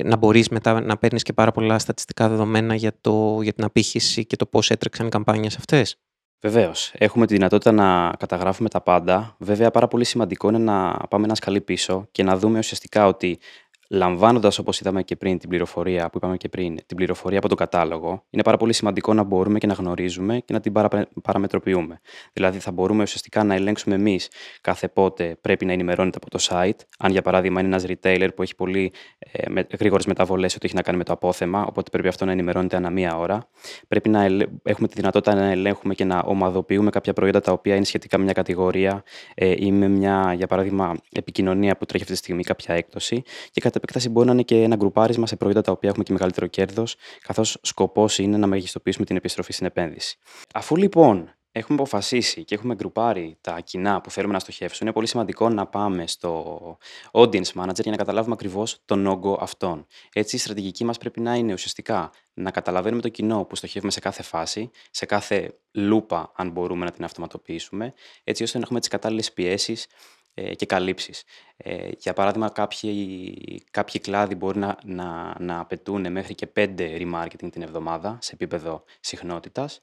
να 0.04 0.16
μπορείς 0.16 0.48
μετά 0.48 0.80
να 0.80 0.96
παίρνεις 0.96 1.22
και 1.22 1.32
πάρα 1.32 1.52
πολλά 1.52 1.78
στατιστικά 1.78 2.28
δεδομένα 2.28 2.74
για, 2.74 2.92
το, 3.00 3.38
για 3.42 3.52
την 3.52 3.64
απήχηση 3.64 4.26
και 4.26 4.36
το 4.36 4.46
πώς 4.46 4.70
έτρεξαν 4.70 5.06
οι 5.06 5.08
καμπάνιες 5.08 5.56
αυτές; 5.56 5.96
Βεβαίως. 6.44 6.92
Έχουμε 6.98 7.26
τη 7.26 7.34
δυνατότητα 7.34 7.72
να 7.72 8.12
καταγράφουμε 8.18 8.68
τα 8.68 8.80
πάντα. 8.80 9.34
Βέβαια, 9.38 9.70
πάρα 9.70 9.88
πολύ 9.88 10.04
σημαντικό 10.04 10.48
είναι 10.48 10.58
να 10.58 10.96
πάμε 11.08 11.24
ένα 11.24 11.34
σκαλί 11.34 11.60
πίσω 11.60 12.08
και 12.10 12.22
να 12.22 12.36
δούμε 12.36 12.58
ουσιαστικά 12.58 13.06
ότι 13.06 13.38
λαμβάνοντας, 13.88 14.58
όπως 14.58 14.80
είδαμε 14.80 15.02
και 15.02 15.16
πριν, 15.16 15.38
την 15.38 15.48
πληροφορία 15.48 16.10
που 16.10 16.16
είπαμε 16.16 16.36
και 16.36 16.48
πριν, 16.48 16.78
την 16.86 16.96
πληροφορία 16.96 17.38
από 17.38 17.48
τον 17.48 17.56
κατάλογο, 17.56 18.24
είναι 18.30 18.42
πάρα 18.42 18.56
πολύ 18.56 18.72
σημαντικό 18.72 19.14
να 19.14 19.22
μπορούμε 19.22 19.58
και 19.58 19.66
να 19.66 19.74
γνωρίζουμε 19.74 20.38
και 20.38 20.52
να 20.52 20.60
την 20.60 20.72
παρα... 20.72 21.08
παραμετροποιούμε. 21.22 22.00
Δηλαδή, 22.32 22.58
θα 22.58 22.72
μπορούμε 22.72 23.02
ουσιαστικά 23.02 23.44
να 23.44 23.54
ελέγξουμε 23.54 23.94
εμείς 23.94 24.28
κάθε 24.60 24.88
πότε 24.88 25.36
πρέπει 25.40 25.64
να 25.64 25.72
ενημερώνεται 25.72 26.18
από 26.22 26.30
το 26.30 26.46
site. 26.48 26.78
Αν, 26.98 27.10
για 27.10 27.22
παράδειγμα, 27.22 27.60
είναι 27.60 27.68
ένας 27.68 27.84
retailer 27.88 28.28
που 28.34 28.42
έχει 28.42 28.54
πολύ 28.54 28.92
ε, 29.18 29.50
με, 29.50 29.66
γρήγορες 29.78 30.06
μεταβολές, 30.06 30.54
ότι 30.54 30.66
έχει 30.66 30.74
να 30.74 30.82
κάνει 30.82 30.98
με 30.98 31.04
το 31.04 31.12
απόθεμα, 31.12 31.64
οπότε 31.66 31.90
πρέπει 31.90 32.08
αυτό 32.08 32.24
να 32.24 32.32
ενημερώνεται 32.32 32.76
ανά 32.76 32.90
μία 32.90 33.16
ώρα. 33.16 33.48
Πρέπει 33.88 34.08
να 34.08 34.22
ελε... 34.22 34.46
έχουμε 34.62 34.88
τη 34.88 34.94
δυνατότητα 34.94 35.34
να 35.34 35.44
ελέγχουμε 35.44 35.94
και 35.94 36.04
να 36.04 36.18
ομαδοποιούμε 36.18 36.90
κάποια 36.90 37.12
προϊόντα 37.12 37.40
τα 37.40 37.52
οποία 37.52 37.74
είναι 37.74 37.84
σχετικά 37.84 38.18
με 38.18 38.24
μια 38.24 38.32
κατηγορία 38.32 39.02
ε, 39.34 39.54
ή 39.56 39.72
με 39.72 39.88
μια, 39.88 40.32
για 40.36 40.46
παράδειγμα, 40.46 40.94
επικοινωνία 41.12 41.76
που 41.76 41.84
τρέχει 41.84 42.02
αυτή 42.02 42.14
τη 42.14 42.22
στιγμή, 42.22 42.42
κάποια 42.42 42.74
έκπτωση. 42.74 43.22
Και 43.50 43.60
κατά 43.74 43.86
επέκταση 43.86 44.08
μπορεί 44.08 44.26
να 44.26 44.32
είναι 44.32 44.42
και 44.42 44.62
ένα 44.62 44.76
γκρουπάρισμα 44.76 45.26
σε 45.26 45.36
προϊόντα 45.36 45.60
τα 45.60 45.72
οποία 45.72 45.88
έχουμε 45.88 46.04
και 46.04 46.12
μεγαλύτερο 46.12 46.46
κέρδος, 46.46 46.96
καθώς 47.20 47.58
σκοπός 47.62 48.18
είναι 48.18 48.36
να 48.36 48.46
μεγιστοποιήσουμε 48.46 49.06
την 49.06 49.16
επιστροφή 49.16 49.52
στην 49.52 49.66
επένδυση. 49.66 50.18
Αφού 50.54 50.76
λοιπόν 50.76 51.34
έχουμε 51.52 51.78
αποφασίσει 51.80 52.44
και 52.44 52.54
έχουμε 52.54 52.74
γκρουπάρει 52.74 53.36
τα 53.40 53.60
κοινά 53.60 54.00
που 54.00 54.10
θέλουμε 54.10 54.32
να 54.32 54.38
στοχεύσουμε, 54.38 54.78
είναι 54.82 54.92
πολύ 54.92 55.06
σημαντικό 55.06 55.48
να 55.48 55.66
πάμε 55.66 56.06
στο 56.06 56.78
audience 57.12 57.52
manager 57.54 57.82
για 57.82 57.90
να 57.90 57.96
καταλάβουμε 57.96 58.34
ακριβώς 58.34 58.80
τον 58.84 59.06
όγκο 59.06 59.38
αυτών. 59.40 59.86
Έτσι, 60.12 60.36
η 60.36 60.38
στρατηγική 60.38 60.84
μας 60.84 60.98
πρέπει 60.98 61.20
να 61.20 61.34
είναι 61.34 61.52
ουσιαστικά 61.52 62.10
να 62.34 62.50
καταλαβαίνουμε 62.50 63.02
το 63.02 63.08
κοινό 63.08 63.44
που 63.44 63.56
στοχεύουμε 63.56 63.90
σε 63.90 64.00
κάθε 64.00 64.22
φάση, 64.22 64.70
σε 64.90 65.06
κάθε 65.06 65.58
λούπα, 65.72 66.32
αν 66.36 66.50
μπορούμε 66.50 66.84
να 66.84 66.90
την 66.90 67.04
αυτοματοποιήσουμε, 67.04 67.92
έτσι 68.24 68.42
ώστε 68.42 68.58
να 68.58 68.64
έχουμε 68.64 68.80
τις 68.80 68.88
κατάλληλες 68.88 69.32
πιέσεις 69.32 69.82
ε, 69.84 70.23
και 70.34 70.66
καλύψεις. 70.66 71.22
Ε, 71.56 71.88
για 71.98 72.12
παράδειγμα, 72.12 72.50
κάποιοι, 72.50 73.64
κάποιοι 73.70 74.00
κλάδοι 74.00 74.34
μπορεί 74.34 74.58
να, 74.58 74.78
να, 74.84 75.36
να 75.40 75.60
απαιτούν 75.60 76.12
μέχρι 76.12 76.34
και 76.34 76.48
5 76.56 76.74
remarketing 76.78 77.50
την 77.52 77.62
εβδομάδα 77.62 78.18
σε 78.20 78.30
επίπεδο 78.34 78.84
συχνότητας. 79.00 79.82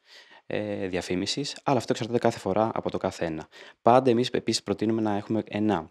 ε, 0.54 0.88
διαφήμισης, 0.88 1.58
αλλά 1.64 1.78
αυτό 1.78 1.92
εξαρτάται 1.92 2.20
κάθε 2.20 2.40
φορά 2.40 2.72
από 2.74 2.90
το 2.92 2.98
κάθε 2.98 3.26
ένα. 3.26 3.48
Πάντα 3.82 4.10
εμείς 4.10 4.30
επίσης 4.30 4.64
προτείνουμε 4.64 5.02
να 5.02 5.16
έχουμε 5.16 5.44
ένα 5.48 5.88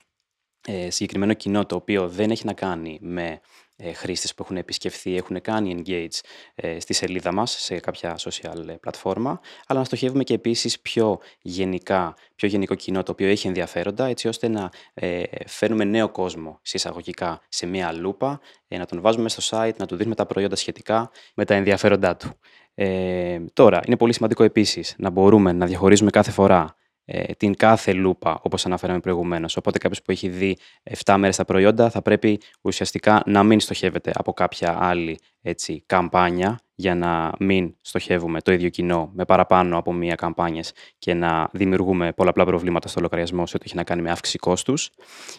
ε, 0.71 0.91
συγκεκριμένο 0.91 1.33
κοινό 1.33 1.67
το 1.67 1.75
οποίο 1.75 2.09
δεν 2.09 2.31
έχει 2.31 2.47
να 2.47 2.53
κάνει 2.53 2.99
με 3.00 3.41
ε, 3.77 3.93
χρήστες 3.93 4.35
που 4.35 4.43
έχουν 4.43 4.57
επισκεφθεί, 4.57 5.17
έχουν 5.17 5.41
κάνει 5.41 5.83
engage 5.85 6.21
ε, 6.55 6.81
στη 6.81 6.93
σελίδα 6.93 7.33
μας 7.33 7.50
σε 7.50 7.81
κάποια 7.81 8.19
social 8.19 8.69
ε, 8.69 8.73
πλατφόρμα, 8.73 9.41
αλλά 9.67 9.79
να 9.79 9.85
στοχεύουμε 9.85 10.25
και 10.25 10.35
επίσης 10.35 10.81
πιο 10.81 11.19
γενικά, 11.43 12.15
πιο 12.35 12.49
γενικό 12.49 12.75
κοινό 12.75 13.03
το 13.03 13.12
οποίο 13.12 13.29
έχει 13.29 13.47
ενδιαφέροντα, 13.47 14.07
έτσι 14.07 14.29
ώστε 14.29 14.49
να 14.49 14.71
ε, 14.95 15.23
φέρνουμε 15.47 15.85
νέο 15.85 16.09
κόσμο 16.09 16.59
συσσαγωγικά 16.62 17.41
σε 17.49 17.67
μία 17.67 17.93
λούπα, 17.93 18.41
ε, 18.69 18.79
να 18.79 18.87
τον 18.87 19.00
βάζουμε 19.00 19.29
στο 19.29 19.59
site, 19.59 19.77
να 19.77 19.87
του 19.87 19.97
δίνουμε 19.97 20.15
τα 20.15 20.27
προϊόντα 20.27 20.57
σχετικά 20.57 21.11
με 21.35 21.45
τα 21.45 21.55
ενδιαφέροντά 21.55 22.17
του. 22.17 22.39
Ε, 22.75 23.41
τώρα, 23.53 23.81
είναι 23.87 23.97
πολύ 23.97 24.12
σημαντικό 24.12 24.45
επίσης 24.45 24.95
να 24.99 25.11
μπορούμε 25.11 25.53
να 25.53 25.67
διαχωρίζουμε 25.67 26.11
κάθε 26.11 26.31
φορά 26.31 26.62
ε, 26.65 26.89
την 27.37 27.55
κάθε 27.57 27.93
λούπα, 27.93 28.40
όπως 28.43 28.67
αναφέραμε 28.67 29.00
προηγουμένως. 29.00 29.57
Οπότε 29.57 29.79
κάποιος 29.79 30.02
που 30.02 30.11
έχει 30.11 30.29
δει 30.29 30.59
7 31.05 31.14
μέρες 31.19 31.37
τα 31.37 31.45
προϊόντα 31.45 31.90
θα 31.90 32.02
πρέπει 32.02 32.40
ουσιαστικά 32.61 33.23
να 33.26 33.43
μην 33.43 33.61
στοχεύεται 33.61 34.12
από 34.14 34.33
κάποια 34.33 34.76
άλλη 34.81 35.19
έτσι, 35.40 35.83
καμπάνια 35.87 36.61
για 36.80 36.94
να 36.94 37.32
μην 37.38 37.75
στοχεύουμε 37.80 38.40
το 38.40 38.52
ίδιο 38.52 38.68
κοινό 38.68 39.10
με 39.14 39.25
παραπάνω 39.25 39.78
από 39.78 39.92
μία 39.92 40.14
καμπάνια 40.14 40.64
και 40.99 41.14
να 41.14 41.49
δημιουργούμε 41.52 42.12
πολλαπλά 42.12 42.44
προβλήματα 42.44 42.88
στο 42.88 43.00
λογαριασμό 43.00 43.46
σε 43.46 43.56
ό,τι 43.56 43.64
έχει 43.66 43.76
να 43.76 43.84
κάνει 43.84 44.02
με 44.02 44.10
αύξηση 44.10 44.38
κόστους. 44.38 44.90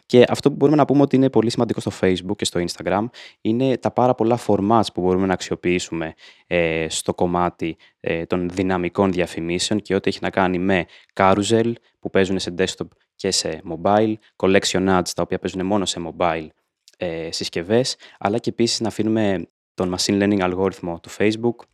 Και 0.05 0.25
αυτό 0.29 0.49
που 0.49 0.55
μπορούμε 0.55 0.77
να 0.77 0.85
πούμε 0.85 1.01
ότι 1.01 1.15
είναι 1.15 1.29
πολύ 1.29 1.49
σημαντικό 1.49 1.79
στο 1.79 1.91
Facebook 2.01 2.35
και 2.35 2.45
στο 2.45 2.63
Instagram 2.67 3.05
είναι 3.41 3.77
τα 3.77 3.91
πάρα 3.91 4.15
πολλά 4.15 4.39
formats 4.47 4.93
που 4.93 5.01
μπορούμε 5.01 5.25
να 5.25 5.33
αξιοποιήσουμε 5.33 6.13
ε, 6.47 6.85
στο 6.89 7.13
κομμάτι 7.13 7.77
ε, 7.99 8.25
των 8.25 8.49
δυναμικών 8.49 9.11
διαφημίσεων 9.11 9.79
και 9.79 9.95
ό,τι 9.95 10.09
έχει 10.09 10.19
να 10.21 10.29
κάνει 10.29 10.59
με 10.59 10.85
carousel 11.13 11.71
που 11.99 12.09
παίζουν 12.09 12.39
σε 12.39 12.53
desktop 12.57 12.87
και 13.15 13.31
σε 13.31 13.61
mobile, 13.69 14.13
collection 14.35 14.97
ads 14.97 15.09
τα 15.15 15.21
οποία 15.21 15.39
παίζουν 15.39 15.65
μόνο 15.65 15.85
σε 15.85 16.01
mobile 16.07 16.47
ε, 16.97 17.31
συσκευές, 17.31 17.95
αλλά 18.19 18.37
και 18.37 18.49
επίσης 18.49 18.79
να 18.79 18.87
αφήνουμε 18.87 19.47
τον 19.73 19.95
machine 19.97 20.23
learning 20.23 20.39
αλγόριθμο 20.39 20.99
του 20.99 21.09
Facebook 21.17 21.65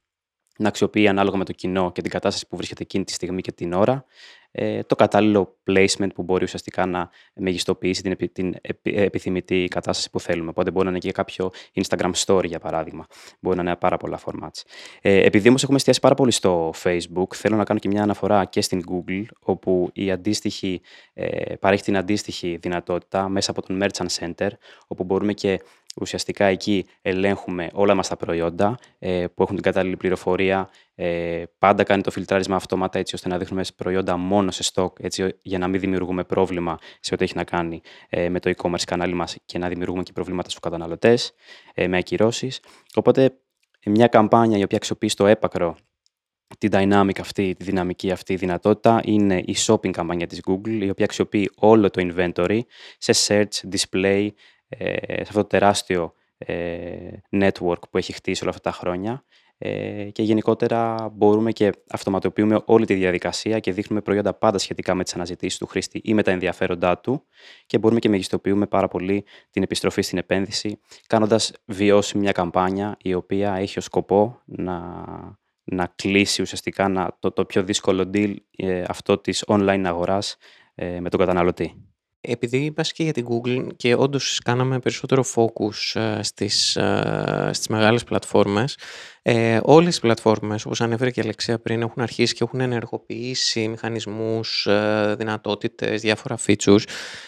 να 0.58 0.68
αξιοποιεί 0.68 1.08
ανάλογα 1.08 1.38
με 1.38 1.46
το 1.46 1.52
κοινό 1.52 1.92
και 1.92 2.02
την 2.02 2.12
κατάσταση 2.12 2.48
που 2.48 2.56
βρίσκεται 2.56 2.84
εκείνη 2.84 3.04
τη 3.04 3.12
στιγμή 3.12 3.42
και 3.42 3.52
την 3.52 3.74
ώρα 3.74 4.06
ε, 4.52 4.84
το 4.84 4.96
κατάλληλο 4.96 5.58
placement 5.68 6.08
που 6.16 6.24
μπορεί 6.24 6.44
ουσιαστικά 6.44 6.86
να 6.86 7.10
μεγιστοποιήσει 7.36 8.02
την, 8.02 8.12
επι, 8.12 8.30
την 8.30 8.56
επιθυμητή 8.84 9.68
κατάσταση 9.70 10.10
που 10.10 10.20
θέλουμε. 10.20 10.50
Οπότε 10.50 10.72
μπορεί 10.72 10.86
να 10.86 10.92
είναι 10.92 11.00
και 11.00 11.12
κάποιο 11.12 11.52
Instagram 11.74 12.12
story 12.26 12.46
για 12.46 12.60
παράδειγμα. 12.60 13.06
Μπορεί 13.40 13.56
να 13.56 13.62
είναι 13.62 13.76
πάρα 13.76 13.98
πολλά 13.98 14.20
formats. 14.26 14.62
Ε, 15.02 15.26
επειδή 15.26 15.48
όμως 15.48 15.64
έχουμε 15.64 15.78
εστιάσει 15.78 16.00
πάρα 16.00 16.16
πολύ 16.16 16.32
στο 16.32 16.74
Facebook, 16.84 17.34
θέλω 17.34 17.56
να 17.56 17.64
κάνω 17.64 17.80
και 17.80 17.88
μια 17.88 18.04
αναφορά 18.04 18.46
και 18.46 18.62
στην 18.62 18.82
Google, 18.92 19.24
όπου 19.40 19.90
η 19.94 20.12
αντίστοιχη, 20.12 20.82
ε, 21.14 21.56
παρέχει 21.56 21.84
την 21.84 21.98
αντίστοιχη 21.98 22.58
δυνατότητα 22.62 23.30
μέσα 23.30 23.52
από 23.52 23.62
τον 23.62 23.84
Merchant 23.84 24.08
Center, 24.20 24.50
όπου 24.88 25.04
μπορούμε 25.04 25.34
και 25.34 25.60
ουσιαστικά 26.02 26.46
εκεί 26.46 26.86
ελέγχουμε 27.02 27.70
όλα 27.74 27.96
μας 27.96 28.08
τα 28.08 28.18
προϊόντα 28.18 28.78
ε, 29.00 29.26
που 29.34 29.44
έχουν 29.44 29.56
την 29.56 29.64
κατάλληλη 29.64 29.98
πληροφορία. 29.98 30.70
Ε, 30.96 31.44
πάντα 31.60 31.84
κάνει 31.84 32.02
το 32.02 32.12
φιλτράρισμα 32.12 32.56
αυτόματα 32.56 33.00
έτσι 33.00 33.16
ώστε 33.16 33.30
να 33.30 33.38
δείχνουμε 33.38 33.64
προϊόντα 33.76 34.18
μόνο 34.18 34.52
σε 34.52 34.72
stock 34.74 35.00
έτσι, 35.00 35.34
για 35.42 35.58
να 35.58 35.68
μην 35.68 35.80
δημιουργούμε 35.80 36.24
πρόβλημα 36.24 36.78
σε 37.00 37.14
ό,τι 37.14 37.24
έχει 37.24 37.36
να 37.36 37.44
κάνει 37.44 37.82
ε, 38.10 38.30
με 38.30 38.40
το 38.40 38.54
e-commerce 38.56 38.84
κανάλι 38.86 39.14
μας 39.14 39.38
και 39.46 39.58
να 39.58 39.68
δημιουργούμε 39.68 40.04
και 40.04 40.12
προβλήματα 40.12 40.50
στους 40.50 40.62
καταναλωτές 40.62 41.34
ε, 41.74 41.88
με 41.88 41.98
ακυρώσεις. 41.98 42.60
Οπότε 42.96 43.38
μια 43.86 44.08
καμπάνια 44.08 44.58
η 44.58 44.64
οποία 44.64 44.78
αξιοποιεί 44.78 45.10
στο 45.10 45.26
έπακρο 45.26 45.78
την 46.58 46.70
dynamic 46.74 47.20
αυτή, 47.20 47.56
τη 47.58 47.64
δυναμική 47.64 48.12
αυτή 48.12 48.36
δυνατότητα 48.36 49.02
είναι 49.04 49.38
η 49.38 49.56
shopping 49.68 49.92
καμπάνια 49.92 50.28
της 50.28 50.40
Google, 50.48 50.80
η 50.82 50.90
οποία 50.90 51.06
αξιοποιεί 51.06 51.52
όλο 51.56 51.90
το 51.90 52.08
inventory 52.12 52.60
σε 52.98 53.14
search, 53.28 53.76
display, 53.76 54.28
ε, 54.57 54.57
σε 54.70 55.22
αυτό 55.22 55.42
το 55.42 55.48
τεράστιο 55.48 56.14
ε, 56.38 57.22
network 57.32 57.90
που 57.90 57.98
έχει 57.98 58.14
χτίσει 58.14 58.44
όλα 58.44 58.52
αυτά 58.52 58.70
τα 58.70 58.78
χρόνια 58.78 59.24
ε, 59.58 60.10
και 60.12 60.24
γενικότερα 60.24 61.10
μπορούμε 61.14 61.52
και 61.52 61.72
αυτοματοποιούμε 61.90 62.62
όλη 62.66 62.86
τη 62.86 62.94
διαδικασία 62.94 63.60
και 63.60 63.72
δείχνουμε 63.72 64.02
προϊόντα 64.02 64.34
πάντα 64.34 64.58
σχετικά 64.58 64.96
με 64.96 65.04
τις 65.04 65.16
αναζητήσεις 65.16 65.60
του 65.60 65.68
χρήστη 65.68 66.02
ή 66.04 66.14
με 66.14 66.24
τα 66.24 66.32
ενδιαφέροντά 66.32 66.98
του 67.00 67.24
και 67.66 67.78
μπορούμε 67.78 68.00
και 68.00 68.10
μεγιστοποιούμε 68.10 68.68
πάρα 68.68 68.88
πολύ 68.88 69.26
την 69.50 69.64
επιστροφή 69.64 70.02
στην 70.02 70.18
επένδυση 70.18 70.80
κάνοντας 71.08 71.52
βιώσιμη 71.66 72.24
μια 72.24 72.32
καμπάνια 72.32 72.98
η 73.02 73.14
οποία 73.14 73.54
έχει 73.54 73.78
ως 73.78 73.86
σκοπό 73.86 74.42
να, 74.46 75.06
να 75.64 75.92
κλείσει 75.96 76.42
ουσιαστικά 76.42 76.88
να, 76.88 77.18
το, 77.20 77.32
το 77.32 77.46
πιο 77.46 77.64
δύσκολο 77.64 78.10
deal 78.14 78.34
αυτό 78.88 79.18
της 79.18 79.44
online 79.48 79.84
αγοράς 79.86 80.38
με 81.00 81.10
τον 81.10 81.20
καταναλωτή. 81.20 81.82
Επειδή 82.30 82.58
είπα 82.58 82.82
και 82.82 83.04
για 83.04 83.14
την 83.14 83.26
Google 83.30 83.68
και 83.76 83.96
όντως 83.96 84.40
κάναμε 84.44 84.80
περισσότερο 84.80 85.24
focus 85.36 86.00
ε, 86.02 86.24
στις, 86.24 86.76
ε, 86.76 87.50
στις 87.54 87.68
μεγάλες 87.68 88.04
πλατφόρμες, 88.04 88.78
ε, 89.30 89.60
όλες 89.64 89.98
οι 89.98 90.00
πλατφόρμες, 90.00 90.66
όπως 90.66 90.82
ανέφερε 90.82 91.12
και 91.12 91.20
η 91.20 91.24
Αλεξία 91.24 91.60
πριν, 91.60 91.82
έχουν 91.82 92.02
αρχίσει 92.02 92.34
και 92.34 92.44
έχουν 92.44 92.60
ενεργοποιήσει 92.60 93.68
μηχανισμούς, 93.68 94.66
ε, 94.66 95.16
δυνατότητες, 95.18 96.02
διάφορα 96.02 96.38
features. 96.48 96.84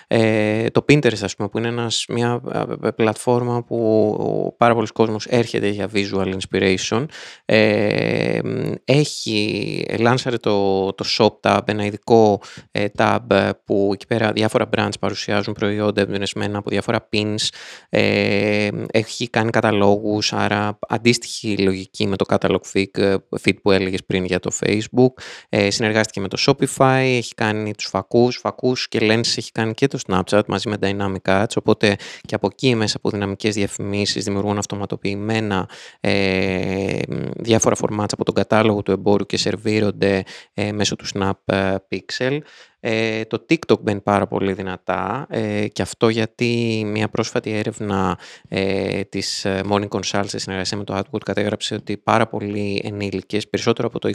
Ε, 0.07 0.69
το 0.69 0.85
Pinterest, 0.89 1.21
ας 1.21 1.35
πούμε, 1.35 1.49
που 1.49 1.57
είναι 1.57 1.67
ένας, 1.67 2.05
μια 2.09 2.41
ε, 2.83 2.89
πλατφόρμα 2.89 3.63
που 3.63 4.55
πάρα 4.57 4.73
πολλοί 4.73 4.87
κόσμος 4.87 5.25
έρχεται 5.25 5.67
για 5.67 5.89
visual 5.93 6.33
inspiration, 6.37 7.05
ε, 7.45 8.39
έχει, 8.85 9.85
λάνσαρε 9.99 10.37
το, 10.37 10.93
το 10.93 11.05
Shop 11.17 11.39
Tab, 11.41 11.61
ένα 11.65 11.85
ειδικό 11.85 12.41
ε, 12.71 12.85
tab 12.97 13.49
που 13.65 13.89
εκεί 13.93 14.07
πέρα 14.07 14.31
διάφορα 14.31 14.69
brands 14.77 14.99
παρουσιάζουν 14.99 15.53
προϊόντα 15.53 16.01
εμπνευσμένα 16.01 16.57
από 16.57 16.69
διάφορα 16.69 17.09
pins, 17.13 17.47
ε, 17.89 18.67
έχει 18.91 19.29
κάνει 19.29 19.49
καταλόγους, 19.49 20.33
άρα 20.33 20.79
αντίστοιχη 20.87 21.57
λογική 21.57 21.87
με 21.97 22.15
το 22.15 22.25
catalog 22.29 22.59
feed, 22.73 22.97
ε, 22.97 23.15
feed 23.43 23.61
που 23.61 23.71
έλεγες 23.71 24.05
πριν 24.05 24.25
για 24.25 24.39
το 24.39 24.51
Facebook. 24.59 25.21
Ε, 25.49 25.69
συνεργάστηκε 25.69 26.19
με 26.19 26.27
το 26.27 26.37
Shopify, 26.47 27.01
έχει 27.17 27.33
κάνει 27.33 27.73
τους 27.73 27.85
φακούς, 27.85 28.37
φακούς 28.37 28.87
και 28.87 28.99
lenses 29.01 29.37
έχει 29.37 29.51
κάνει 29.51 29.73
και 29.73 29.87
το 29.87 29.99
Snapchat 30.07 30.41
μαζί 30.47 30.69
με 30.69 30.77
Dynamic 30.81 31.43
Ads, 31.43 31.53
οπότε 31.55 31.95
και 32.21 32.35
από 32.35 32.47
εκεί 32.51 32.75
μέσα 32.75 32.97
από 32.97 33.09
δυναμικές 33.09 33.55
διαφημίσεις 33.55 34.23
δημιουργούν 34.23 34.57
αυτοματοποιημένα 34.57 35.69
ε, 35.99 36.99
διάφορα 37.35 37.75
formats 37.79 38.11
από 38.11 38.25
τον 38.25 38.33
κατάλογο 38.33 38.81
του 38.81 38.91
εμπόρου 38.91 39.25
και 39.25 39.37
σερβίρονται 39.37 40.23
ε, 40.53 40.71
μέσω 40.71 40.95
του 40.95 41.05
Snap 41.13 41.31
ε, 41.45 41.75
Pixel. 41.91 42.39
Ε, 42.79 43.25
το 43.25 43.45
TikTok 43.49 43.79
μπαίνει 43.79 44.01
πάρα 44.01 44.27
πολύ 44.27 44.53
δυνατά 44.53 45.25
ε, 45.29 45.67
και 45.67 45.81
αυτό 45.81 46.09
γιατί 46.09 46.83
μια 46.85 47.09
πρόσφατη 47.09 47.51
έρευνα 47.51 48.17
ε, 48.47 49.03
της 49.03 49.45
ε, 49.45 49.61
Morning 49.69 49.87
Consult 49.87 50.23
σε 50.25 50.39
συνεργασία 50.39 50.77
με 50.77 50.83
το 50.83 50.97
AdWord 50.97 51.21
κατέγραψε 51.25 51.75
ότι 51.75 51.97
πάρα 51.97 52.27
πολλοί 52.27 52.81
ενήλικες, 52.83 53.49
περισσότερο 53.49 53.87
από 53.87 53.99
το 53.99 54.09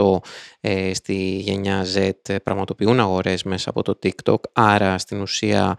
20% 0.00 0.30
ε, 0.60 0.94
στη 0.94 1.14
γενιά 1.36 1.84
Z 1.94 2.10
πραγματοποιούν 2.42 3.00
αγορές 3.00 3.42
μέσα 3.42 3.70
από 3.70 3.82
το 3.82 3.98
TikTok, 4.02 4.40
άρα 4.52 4.98
στην 4.98 5.20
ουσία 5.20 5.78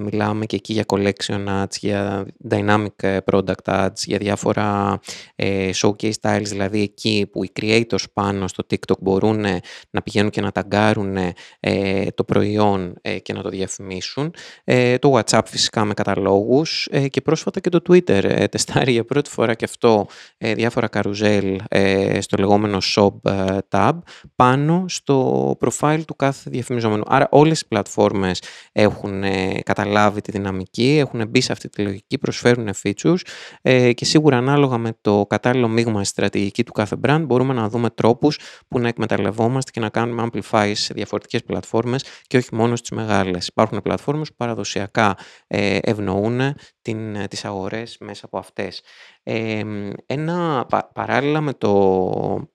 μιλάμε 0.00 0.46
και 0.46 0.56
εκεί 0.56 0.72
για 0.72 0.84
collection 0.86 1.46
ads, 1.48 1.76
για 1.80 2.26
dynamic 2.50 3.18
product 3.30 3.64
ads, 3.64 3.92
για 4.04 4.18
διάφορα 4.18 5.00
showcase 5.82 6.12
styles, 6.20 6.42
δηλαδή 6.44 6.82
εκεί 6.82 7.28
που 7.32 7.44
οι 7.44 7.52
creators 7.60 8.04
πάνω 8.12 8.48
στο 8.48 8.66
TikTok 8.70 8.98
μπορούν 9.00 9.44
να 9.90 10.02
πηγαίνουν 10.02 10.30
και 10.30 10.40
να 10.40 10.52
ταγκάρουν 10.52 11.16
ε, 11.60 12.06
το 12.14 12.24
προϊόν 12.24 12.94
ε, 13.00 13.18
και 13.18 13.32
να 13.32 13.42
το 13.42 13.48
διαφημίσουν. 13.48 14.34
Ε, 14.64 14.98
το 14.98 15.18
WhatsApp 15.18 15.42
φυσικά 15.46 15.84
με 15.84 15.94
καταλόγους 15.94 16.88
και 17.10 17.20
πρόσφατα 17.20 17.60
και 17.60 17.68
το 17.68 17.80
Twitter 17.88 18.46
τεστάρει 18.50 18.92
για 18.92 19.04
πρώτη 19.04 19.30
φορά 19.30 19.54
και 19.54 19.64
αυτό 19.64 20.06
διάφορα 20.38 20.88
καρουζέλ 20.88 21.60
στο 22.18 22.36
λεγόμενο 22.38 22.78
Shop 22.94 23.32
Tab 23.68 23.92
πάνω 24.36 24.84
στο 24.88 25.56
profile 25.60 26.00
του 26.06 26.16
κάθε 26.16 26.50
διαφημιζόμενου. 26.50 27.02
Άρα 27.06 27.28
όλες 27.30 27.60
οι 27.60 27.68
πλατφόρμες 27.68 28.42
έχουν 28.72 29.22
καταλάβει 29.62 30.20
τη 30.20 30.30
δυναμική, 30.30 30.96
έχουν 30.98 31.28
μπει 31.28 31.40
σε 31.40 31.52
αυτή 31.52 31.68
τη 31.68 31.82
λογική, 31.82 32.18
προσφέρουν 32.18 32.68
features 32.82 33.20
και 33.94 34.04
σίγουρα 34.04 34.36
ανάλογα 34.36 34.78
με 34.78 34.90
το 35.00 35.26
κατάλληλο 35.28 35.68
μείγμα 35.68 36.04
στρατηγική 36.04 36.64
του 36.64 36.72
κάθε 36.72 36.96
brand 37.06 37.24
μπορούμε 37.26 37.54
να 37.54 37.68
δούμε 37.68 37.90
τρόπους 37.90 38.38
που 38.68 38.78
να 38.78 38.88
εκμεταλλευόμαστε 38.88 39.70
και 39.70 39.80
να 39.80 39.88
κάνουμε 39.88 40.28
amplify 40.32 40.72
σε 40.74 40.94
διαφορετικές 40.94 41.41
πλατφόρμες 41.42 42.04
και 42.26 42.36
όχι 42.36 42.54
μόνο 42.54 42.76
στις 42.76 42.90
μεγάλες. 42.90 43.46
Υπάρχουν 43.46 43.82
πλατφόρμες 43.82 44.28
που 44.28 44.36
παραδοσιακά 44.36 45.16
ε, 45.46 45.78
ευνοούν 45.82 46.40
την, 46.82 47.14
ε, 47.16 47.26
τις 47.28 47.44
αγορές 47.44 47.96
μέσα 48.00 48.26
από 48.26 48.38
αυτές. 48.38 48.82
ένα, 50.06 50.66
παράλληλα 50.92 51.40
με 51.40 51.52
το, 51.52 52.52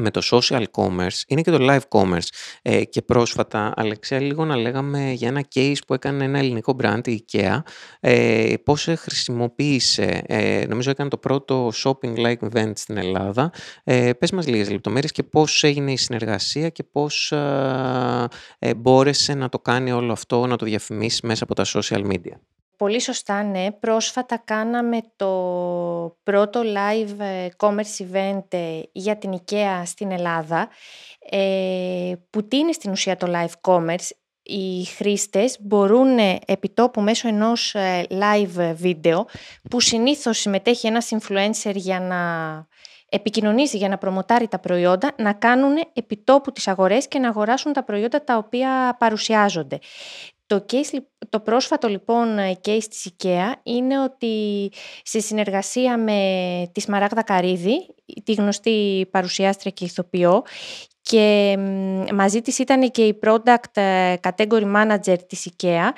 με 0.00 0.10
το 0.10 0.20
social 0.30 0.64
commerce 0.72 1.20
είναι 1.26 1.40
και 1.40 1.50
το 1.50 1.58
live 1.60 2.00
commerce. 2.00 2.28
Ε, 2.62 2.84
και 2.84 3.02
πρόσφατα, 3.02 3.72
Αλεξία, 3.76 4.20
λίγο 4.20 4.44
να 4.44 4.56
λέγαμε 4.56 5.10
για 5.12 5.28
ένα 5.28 5.44
case 5.54 5.78
που 5.86 5.94
έκανε 5.94 6.24
ένα 6.24 6.38
ελληνικό 6.38 6.76
brand, 6.82 7.08
η 7.08 7.24
IKEA, 7.32 7.58
ε, 8.00 8.54
πώς 8.64 8.88
χρησιμοποίησε, 8.96 10.22
ε, 10.26 10.64
νομίζω 10.68 10.90
έκανε 10.90 11.08
το 11.08 11.18
πρώτο 11.18 11.72
shopping 11.74 12.16
like 12.16 12.48
event 12.52 12.72
στην 12.74 12.96
Ελλάδα. 12.96 13.52
Ε, 13.84 14.12
πες 14.12 14.30
μας 14.30 14.46
λίγες 14.46 14.70
λεπτομέρειες 14.70 15.12
και 15.12 15.22
πώς 15.22 15.64
έγινε 15.64 15.92
η 15.92 15.96
συνεργασία 15.96 16.68
και 16.68 16.82
πώς 16.82 17.32
ε, 17.32 18.28
ε, 18.58 18.74
μπόρεσε 18.74 19.34
να 19.34 19.48
το 19.48 19.58
κάνει 19.58 19.92
όλο 19.92 20.12
αυτό, 20.12 20.46
να 20.46 20.56
το 20.56 20.64
διαφημίσει 20.64 21.26
μέσα 21.26 21.44
από 21.44 21.54
τα 21.54 21.64
social 21.66 22.06
media. 22.06 22.38
Πολύ 22.80 23.00
σωστά, 23.00 23.42
ναι. 23.42 23.72
Πρόσφατα 23.72 24.36
κάναμε 24.44 25.00
το 25.16 25.28
πρώτο 26.22 26.60
live 26.60 27.18
ε, 27.18 27.48
commerce 27.56 28.12
event 28.12 28.44
ε, 28.48 28.80
για 28.92 29.16
την 29.16 29.32
IKEA 29.32 29.82
στην 29.84 30.10
Ελλάδα, 30.10 30.68
ε, 31.30 32.12
που 32.30 32.46
τι 32.48 32.56
είναι 32.56 32.72
στην 32.72 32.90
ουσία 32.90 33.16
το 33.16 33.32
live 33.34 33.70
commerce. 33.70 34.08
Οι 34.42 34.84
χρήστες 34.84 35.56
μπορούν 35.60 36.18
επιτόπου 36.46 37.00
μέσω 37.00 37.28
ενός 37.28 37.74
live 38.08 38.72
βίντεο, 38.74 39.26
που 39.70 39.80
συνήθως 39.80 40.38
συμμετέχει 40.38 40.86
ένας 40.86 41.08
influencer 41.18 41.74
για 41.74 42.00
να 42.00 42.18
επικοινωνήσει, 43.08 43.76
για 43.76 43.88
να 43.88 43.98
προμοτάρει 43.98 44.48
τα 44.48 44.58
προϊόντα, 44.58 45.12
να 45.18 45.32
κάνουν 45.32 45.74
επιτόπου 45.92 46.52
τις 46.52 46.68
αγορές 46.68 47.08
και 47.08 47.18
να 47.18 47.28
αγοράσουν 47.28 47.72
τα 47.72 47.84
προϊόντα 47.84 48.24
τα 48.24 48.36
οποία 48.36 48.96
παρουσιάζονται. 48.98 49.78
Το, 50.50 50.64
case, 50.70 50.98
το 51.28 51.40
πρόσφατο 51.40 51.88
λοιπόν 51.88 52.38
case 52.64 52.84
της 52.88 53.12
IKEA 53.12 53.52
είναι 53.62 54.02
ότι 54.02 54.68
σε 55.02 55.20
συνεργασία 55.20 55.98
με 55.98 56.20
τη 56.72 56.80
Σμαράγδα 56.80 57.22
Καρίδη, 57.22 57.86
τη 58.24 58.32
γνωστή 58.32 59.08
παρουσιάστρια 59.10 59.70
και 59.70 59.84
ηθοποιό, 59.84 60.42
και 61.02 61.56
μαζί 62.14 62.40
της 62.40 62.58
ήταν 62.58 62.90
και 62.90 63.06
η 63.06 63.18
product 63.22 63.74
ε, 63.74 64.14
category 64.22 64.74
manager 64.76 65.16
της 65.26 65.48
IKEA. 65.50 65.88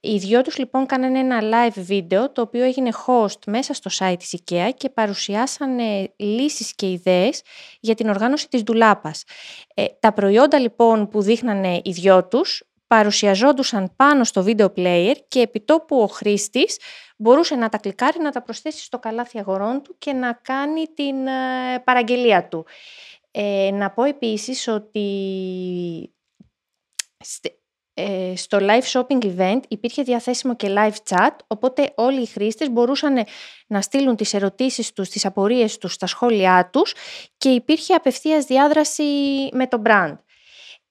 Οι 0.00 0.16
δυο 0.16 0.42
τους 0.42 0.58
λοιπόν 0.58 0.86
κάνανε 0.86 1.18
ένα 1.18 1.40
live 1.42 1.76
βίντεο 1.76 2.30
το 2.30 2.40
οποίο 2.40 2.64
έγινε 2.64 2.90
host 3.06 3.38
μέσα 3.46 3.74
στο 3.74 3.90
site 3.98 4.16
της 4.18 4.36
IKEA 4.40 4.68
και 4.76 4.88
παρουσιάσανε 4.88 6.12
λύσεις 6.16 6.74
και 6.74 6.90
ιδέες 6.90 7.42
για 7.80 7.94
την 7.94 8.08
οργάνωση 8.08 8.48
της 8.48 8.62
ντουλάπας. 8.62 9.24
Ε, 9.74 9.84
τα 10.00 10.12
προϊόντα 10.12 10.58
λοιπόν 10.58 11.08
που 11.08 11.22
δείχνανε 11.22 11.80
οι 11.84 11.90
δυο 11.90 12.24
τους 12.24 12.62
παρουσιαζόντουσαν 12.86 13.92
πάνω 13.96 14.24
στο 14.24 14.44
video 14.46 14.68
player 14.76 15.14
και 15.28 15.40
επιτόπου 15.40 16.00
ο 16.00 16.06
χρήστης 16.06 16.78
μπορούσε 17.16 17.54
να 17.54 17.68
τα 17.68 17.78
κλικάρει, 17.78 18.20
να 18.20 18.30
τα 18.30 18.42
προσθέσει 18.42 18.84
στο 18.84 18.98
καλάθι 18.98 19.38
αγορών 19.38 19.82
του 19.82 19.94
και 19.98 20.12
να 20.12 20.32
κάνει 20.32 20.84
την 20.94 21.26
ε, 21.26 21.78
παραγγελία 21.84 22.48
του. 22.48 22.66
Ε, 23.30 23.70
να 23.72 23.90
πω 23.90 24.04
επίσης 24.04 24.68
ότι 24.68 25.08
ε, 27.94 28.32
στο 28.36 28.58
live 28.60 28.82
shopping 28.82 29.24
event 29.36 29.60
υπήρχε 29.68 30.02
διαθέσιμο 30.02 30.56
και 30.56 30.74
live 30.76 31.14
chat, 31.14 31.36
οπότε 31.46 31.92
όλοι 31.94 32.20
οι 32.20 32.26
χρήστες 32.26 32.70
μπορούσαν 32.70 33.24
να 33.66 33.80
στείλουν 33.80 34.16
τις 34.16 34.34
ερωτήσεις 34.34 34.92
τους, 34.92 35.08
τις 35.08 35.24
απορίες 35.24 35.78
τους, 35.78 35.96
τα 35.96 36.06
σχόλιά 36.06 36.68
τους 36.72 36.94
και 37.36 37.48
υπήρχε 37.48 37.94
απευθείας 37.94 38.44
διάδραση 38.44 39.02
με 39.52 39.66
το 39.66 39.82
brand. 39.84 40.16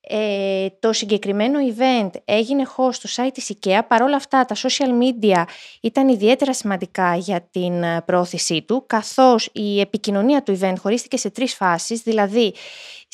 Ε, 0.08 0.68
το 0.80 0.94
συγκεκριμένο 0.94 1.60
event 1.78 2.10
έγινε 2.26 2.64
host 2.78 2.94
στο 2.94 3.24
site 3.24 3.32
της 3.34 3.52
IKEA. 3.54 3.80
Παρ' 3.88 4.02
όλα 4.02 4.16
αυτά 4.16 4.46
τα 4.46 4.56
social 4.56 4.90
media 4.90 5.44
ήταν 5.82 6.08
ιδιαίτερα 6.08 6.54
σημαντικά 6.54 7.16
για 7.16 7.48
την 7.52 7.84
ε, 7.84 8.02
πρόθεσή 8.06 8.62
του, 8.62 8.84
καθώς 8.88 9.50
η 9.54 9.80
επικοινωνία 9.80 10.44
του 10.44 10.60
event 10.62 10.76
χωρίστηκε 10.80 11.18
σε 11.18 11.30
τρεις 11.30 11.54
φάσεις, 11.56 12.02
δηλαδή 12.02 12.54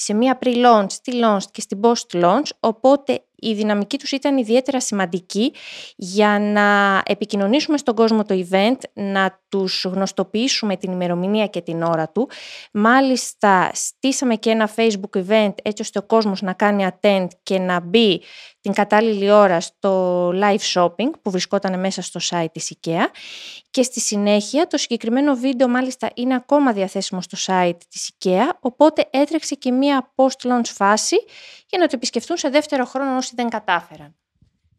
σε 0.02 0.14
μία 0.14 0.40
pre-launch, 0.42 0.92
στη 0.92 1.12
launch 1.24 1.44
και 1.52 1.62
στην 1.62 1.80
post-launch, 1.82 2.50
οπότε 2.60 3.24
η 3.42 3.54
δυναμική 3.54 3.98
τους 3.98 4.12
ήταν 4.12 4.38
ιδιαίτερα 4.38 4.82
σημαντική 4.82 5.54
για 5.96 6.40
να 6.40 7.02
επικοινωνήσουμε 7.06 7.78
στον 7.78 7.96
κόσμο 7.96 8.24
το 8.24 8.46
event, 8.50 8.78
να 8.94 9.40
τους 9.50 9.86
γνωστοποιήσουμε 9.86 10.78
την 10.78 10.92
ημερομηνία 10.92 11.48
και 11.48 11.62
την 11.62 11.84
ώρα 11.84 12.10
του. 12.10 12.30
Μάλιστα, 12.72 13.72
στήσαμε 13.74 14.36
και 14.36 14.50
ένα 14.50 14.70
Facebook 14.76 15.18
event 15.28 15.54
έτσι 15.64 15.82
ώστε 15.82 16.00
ο 16.00 16.04
κόσμος 16.04 16.42
να 16.42 16.54
κάνει 16.54 16.88
attend 16.92 17.28
και 17.44 17.60
να 17.60 17.80
μπει 17.80 18.22
την 18.62 18.74
κατάλληλη 18.74 19.32
ώρα 19.32 19.60
στο 19.60 20.28
live 20.30 20.74
shopping 20.74 21.10
που 21.22 21.32
βρισκόταν 21.32 21.80
μέσα 21.80 22.02
στο 22.02 22.20
site 22.30 22.52
της 22.52 22.74
IKEA 22.76 23.04
και 23.72 23.84
στη 23.84 24.00
συνέχεια 24.00 24.68
το 24.68 24.78
συγκεκριμένο 24.78 25.36
βίντεο 25.36 25.68
μάλιστα 25.68 26.10
είναι 26.14 26.36
ακόμα 26.36 26.74
διαθέσιμο 26.74 27.22
στο 27.22 27.38
site 27.46 27.78
της 27.90 28.12
IKEA 28.14 28.50
οπότε 28.60 29.08
έτρεξε 29.10 29.56
και 29.56 29.72
μία 29.72 29.89
post-launch 30.16 30.66
φάση 30.66 31.16
για 31.68 31.80
να 31.80 31.86
το 31.86 31.92
επισκεφτούν 31.96 32.38
σε 32.38 32.50
δεύτερο 32.50 32.86
χρόνο 32.86 33.16
όσοι 33.16 33.32
δεν 33.36 33.50
κατάφεραν. 33.50 34.16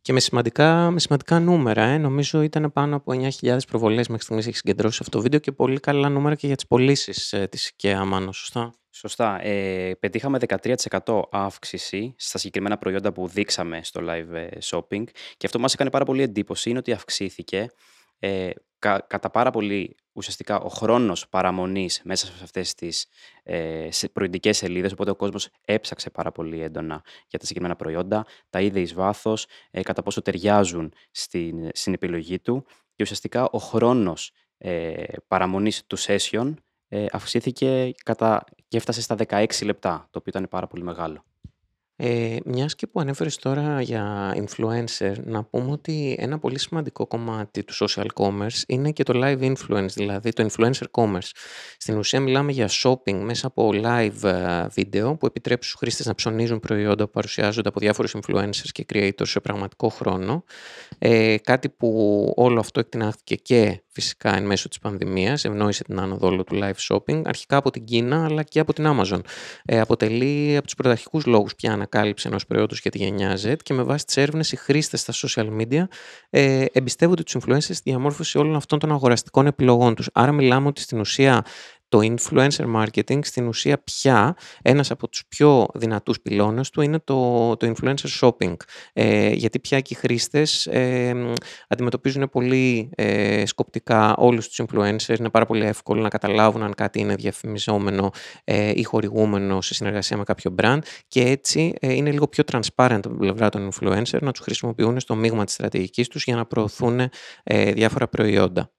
Και 0.03 0.12
με 0.12 0.20
σημαντικά, 0.20 0.90
με 0.90 1.01
σημαντικά 1.01 1.40
νούμερα, 1.40 1.83
ε. 1.83 1.99
νομίζω 1.99 2.42
ήταν 2.42 2.73
πάνω 2.73 2.96
από 2.96 3.12
9.000 3.40 3.59
προβολές 3.68 4.09
μέχρι 4.09 4.23
στιγμής 4.23 4.46
έχει 4.46 4.57
συγκεντρώσει 4.57 4.99
αυτό 5.01 5.16
το 5.16 5.23
βίντεο 5.23 5.40
και 5.40 5.53
πολύ 5.53 5.81
καλά 5.81 6.09
νούμερα 6.09 6.35
και 6.35 6.46
για 6.46 6.57
τις 6.57 6.66
πωλήσεις 6.66 7.33
ε, 7.33 7.46
της 7.46 7.73
IKEA, 7.77 8.03
Μάνο, 8.07 8.33
σωστά; 8.33 8.75
Σωστά. 8.90 9.44
Ε, 9.44 9.94
πετύχαμε 10.01 10.38
13% 10.49 11.23
αύξηση 11.31 12.14
στα 12.18 12.38
συγκεκριμένα 12.38 12.79
προϊόντα 12.79 13.12
που 13.12 13.29
δείξαμε 13.29 13.81
στο 13.83 14.01
live 14.05 14.35
ε, 14.35 14.49
shopping 14.64 15.05
και 15.37 15.46
αυτό 15.46 15.59
μας 15.59 15.75
έκανε 15.75 15.90
πάρα 15.90 16.05
πολύ 16.05 16.23
εντύπωση 16.23 16.70
είναι 16.70 16.79
ότι 16.79 16.92
αυξήθηκε 16.92 17.70
ε, 18.18 18.51
κα, 18.79 19.05
κατά 19.07 19.31
πάρα 19.31 19.51
πολύ 19.51 19.96
ουσιαστικά 20.12 20.61
ο 20.61 20.68
χρόνος 20.68 21.29
παραμονής 21.29 22.01
μέσα 22.05 22.27
σε 22.27 22.33
αυτές 22.42 22.75
τις 22.75 23.07
ε, 23.42 23.88
προϊντικές 24.12 24.57
σελίδες, 24.57 24.92
οπότε 24.92 25.11
ο 25.11 25.16
κόσμος 25.16 25.49
έψαξε 25.64 26.11
πάρα 26.11 26.33
πολύ 26.33 26.62
έντονα 26.62 27.03
για 27.27 27.38
τα 27.38 27.46
συγκεκριμένα 27.46 27.77
προϊόντα, 27.77 28.27
τα 28.51 28.61
είδε 28.61 28.81
εις 28.81 28.94
βάθος, 28.94 29.46
ε, 29.70 29.83
κατά 29.83 30.03
πόσο 30.03 30.23
ταιριάζουν 30.23 30.92
στην, 31.11 31.68
στην 31.73 31.92
επιλογή 31.92 32.38
του 32.38 32.64
και 32.94 33.03
ουσιαστικά 33.03 33.49
ο 33.51 33.59
χρόνος 33.59 34.33
ε, 34.59 35.05
παραμονής 35.29 35.87
του 35.87 35.99
session 35.99 36.55
ε, 36.88 37.07
αυξήθηκε 37.11 37.92
κατά, 38.05 38.44
και 38.68 38.77
έφτασε 38.77 39.01
στα 39.01 39.16
16 39.29 39.64
λεπτά, 39.64 40.09
το 40.11 40.18
οποίο 40.18 40.33
ήταν 40.37 40.49
πάρα 40.49 40.66
πολύ 40.66 40.83
μεγάλο. 40.83 41.25
Ε, 42.02 42.36
μιας 42.44 42.74
και 42.74 42.86
που 42.86 43.00
ανέφερες 43.00 43.36
τώρα 43.36 43.80
για 43.80 44.34
influencer, 44.36 45.14
να 45.24 45.44
πούμε 45.44 45.70
ότι 45.70 46.16
ένα 46.18 46.38
πολύ 46.38 46.58
σημαντικό 46.58 47.06
κομμάτι 47.06 47.64
του 47.64 47.74
social 47.74 48.06
commerce 48.14 48.62
είναι 48.66 48.90
και 48.90 49.02
το 49.02 49.20
live 49.24 49.52
influence, 49.52 49.88
δηλαδή 49.94 50.32
το 50.32 50.48
influencer 50.50 50.84
commerce. 50.90 51.30
Στην 51.78 51.98
ουσία 51.98 52.20
μιλάμε 52.20 52.52
για 52.52 52.68
shopping 52.82 53.14
μέσα 53.14 53.46
από 53.46 53.70
live 53.74 54.22
ε, 54.24 54.66
βίντεο 54.70 55.16
που 55.16 55.26
επιτρέπει 55.26 55.64
στους 55.64 55.76
χρήστες 55.78 56.06
να 56.06 56.14
ψωνίζουν 56.14 56.60
προϊόντα 56.60 57.04
που 57.04 57.10
παρουσιάζονται 57.10 57.68
από 57.68 57.80
διάφορους 57.80 58.14
influencers 58.14 58.68
και 58.72 58.86
creators 58.92 59.26
σε 59.26 59.40
πραγματικό 59.40 59.88
χρόνο. 59.88 60.44
Ε, 60.98 61.36
κάτι 61.38 61.68
που 61.68 62.32
όλο 62.36 62.60
αυτό 62.60 62.80
εκτινάχθηκε 62.80 63.34
και 63.34 63.82
φυσικά 63.92 64.36
εν 64.36 64.46
μέσω 64.46 64.68
της 64.68 64.78
πανδημίας, 64.78 65.44
ευνόησε 65.44 65.84
την 65.84 66.00
άνοδο 66.00 66.26
όλο 66.26 66.44
του 66.44 66.58
live 66.62 66.88
shopping, 66.88 67.22
αρχικά 67.24 67.56
από 67.56 67.70
την 67.70 67.84
Κίνα 67.84 68.24
αλλά 68.24 68.42
και 68.42 68.60
από 68.60 68.72
την 68.72 68.84
Amazon. 68.88 69.20
Ε, 69.64 69.80
αποτελεί 69.80 70.56
από 70.56 70.64
τους 70.64 70.74
πρωταρχικούς 70.74 71.26
λόγους 71.26 71.54
πια 71.54 71.72
ανακάλυψη 71.92 72.29
ενός 72.29 72.46
προϊόντος 72.46 72.81
για 72.81 72.90
τη 72.90 72.98
γενιά 72.98 73.38
Z 73.44 73.55
και 73.62 73.74
με 73.74 73.83
βάση 73.83 74.05
τις 74.05 74.16
έρευνες 74.16 74.53
οι 74.53 74.57
χρήστες 74.57 75.00
στα 75.00 75.12
social 75.12 75.48
media 75.61 75.85
ε, 76.31 76.64
εμπιστεύονται 76.72 77.22
τους 77.22 77.37
influencers 77.40 77.61
στη 77.61 77.81
διαμόρφωση 77.85 78.38
όλων 78.38 78.57
αυτών 78.57 78.79
των 78.79 78.92
αγοραστικών 78.92 79.46
επιλογών 79.46 79.94
τους. 79.94 80.11
Άρα 80.12 80.33
μιλάμε 80.33 80.66
ότι 80.66 80.81
στην 80.81 81.00
ουσία 81.00 81.44
το 81.90 81.98
influencer 82.03 82.74
marketing 82.76 83.18
στην 83.22 83.46
ουσία 83.46 83.83
πια 83.83 84.37
ένας 84.62 84.90
από 84.90 85.09
τους 85.09 85.24
πιο 85.29 85.66
δυνατούς 85.74 86.20
πυλώνες 86.20 86.70
του 86.70 86.81
είναι 86.81 86.98
το, 86.98 87.57
το 87.57 87.72
influencer 87.72 88.20
shopping. 88.20 88.57
Ε, 88.92 89.31
γιατί 89.31 89.59
πια 89.59 89.81
και 89.81 89.94
οι 89.94 89.96
χρήστες 89.96 90.66
ε, 90.66 91.14
αντιμετωπίζουν 91.68 92.31
πολύ 92.31 92.90
ε, 92.94 93.46
σκοπτικά 93.46 94.16
όλους 94.16 94.48
τους 94.48 94.66
influencers. 94.66 95.18
Είναι 95.18 95.31
πάρα 95.31 95.46
πολύ 95.46 95.64
εύκολο 95.64 96.00
να 96.00 96.09
καταλάβουν 96.09 96.62
αν 96.62 96.74
κάτι 96.74 97.00
είναι 97.00 97.14
διαφημιζόμενο 97.14 98.11
ε, 98.44 98.72
ή 98.74 98.83
χορηγούμενο 98.83 99.61
σε 99.61 99.74
συνεργασία 99.74 100.16
με 100.16 100.22
κάποιο 100.24 100.55
brand 100.62 100.79
και 101.09 101.22
έτσι 101.22 101.74
ε, 101.81 101.92
είναι 101.92 102.11
λίγο 102.11 102.29
πιο 102.29 102.44
transparent 102.53 103.00
από 103.05 103.09
την 103.09 103.18
πλευρά 103.18 103.48
των 103.48 103.70
influencer 103.72 104.18
να 104.20 104.33
τους 104.33 104.40
χρησιμοποιούν 104.40 105.00
στο 105.00 105.14
μείγμα 105.14 105.44
της 105.44 105.55
στρατηγικής 105.55 106.09
τους 106.09 106.24
για 106.24 106.37
να 106.37 106.46
προωθούν 106.46 107.00
ε, 107.42 107.72
διάφορα 107.72 108.09
προϊόντα. 108.09 108.70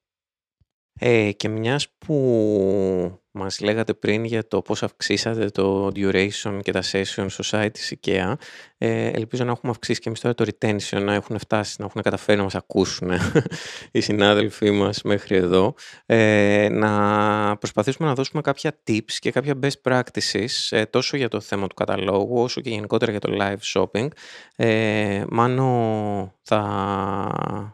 Ε, 0.99 1.31
και 1.31 1.47
μιας 1.47 1.87
που 1.97 3.20
μας 3.31 3.59
λέγατε 3.59 3.93
πριν 3.93 4.23
για 4.23 4.47
το 4.47 4.61
πώς 4.61 4.83
αυξήσατε 4.83 5.45
το 5.45 5.87
duration 5.95 6.59
και 6.61 6.71
τα 6.71 6.81
session 6.91 7.25
στο 7.27 7.43
site 7.51 7.69
της 7.73 7.93
IKEA, 7.95 8.33
ε, 8.77 9.07
ελπίζω 9.07 9.43
να 9.43 9.51
έχουμε 9.51 9.71
αυξήσει 9.71 9.99
και 9.99 10.07
εμείς 10.07 10.19
τώρα 10.19 10.35
το 10.35 10.45
retention, 10.47 11.01
να 11.01 11.13
έχουν 11.13 11.39
φτάσει, 11.39 11.75
να 11.79 11.85
έχουν 11.85 12.01
καταφέρει 12.01 12.37
να 12.37 12.43
μας 12.43 12.55
ακούσουν 12.55 13.11
οι 13.91 13.99
συνάδελφοί 13.99 14.71
μας 14.71 15.01
μέχρι 15.01 15.35
εδώ, 15.35 15.73
ε, 16.05 16.67
να 16.71 17.57
προσπαθήσουμε 17.57 18.07
να 18.07 18.13
δώσουμε 18.13 18.41
κάποια 18.41 18.79
tips 18.87 19.13
και 19.19 19.31
κάποια 19.31 19.59
best 19.61 19.91
practices 19.91 20.47
ε, 20.69 20.85
τόσο 20.85 21.17
για 21.17 21.27
το 21.27 21.39
θέμα 21.39 21.67
του 21.67 21.75
καταλόγου 21.75 22.41
όσο 22.41 22.61
και 22.61 22.69
γενικότερα 22.69 23.11
για 23.11 23.19
το 23.19 23.37
live 23.39 23.81
shopping. 23.81 24.07
Ε, 24.55 25.23
Μάνο, 25.29 26.33
θα, 26.41 26.61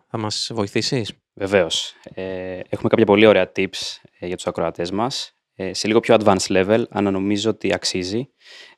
θα 0.10 0.17
μας 0.17 0.52
βοηθήσεις; 0.54 1.12
Βεβαίως. 1.39 1.96
Ε, 2.13 2.60
έχουμε 2.70 2.89
κάποια 2.89 3.06
πολύ 3.06 3.26
ωραία 3.26 3.52
tips 3.56 4.00
για 4.19 4.36
τους 4.36 4.47
ακροατές 4.47 4.91
μας. 4.91 5.32
σε 5.71 5.88
λίγο 5.88 5.99
πιο 5.99 6.17
advanced 6.19 6.47
level, 6.47 6.84
αν 6.89 7.12
νομίζω 7.13 7.49
ότι 7.49 7.73
αξίζει. 7.73 8.30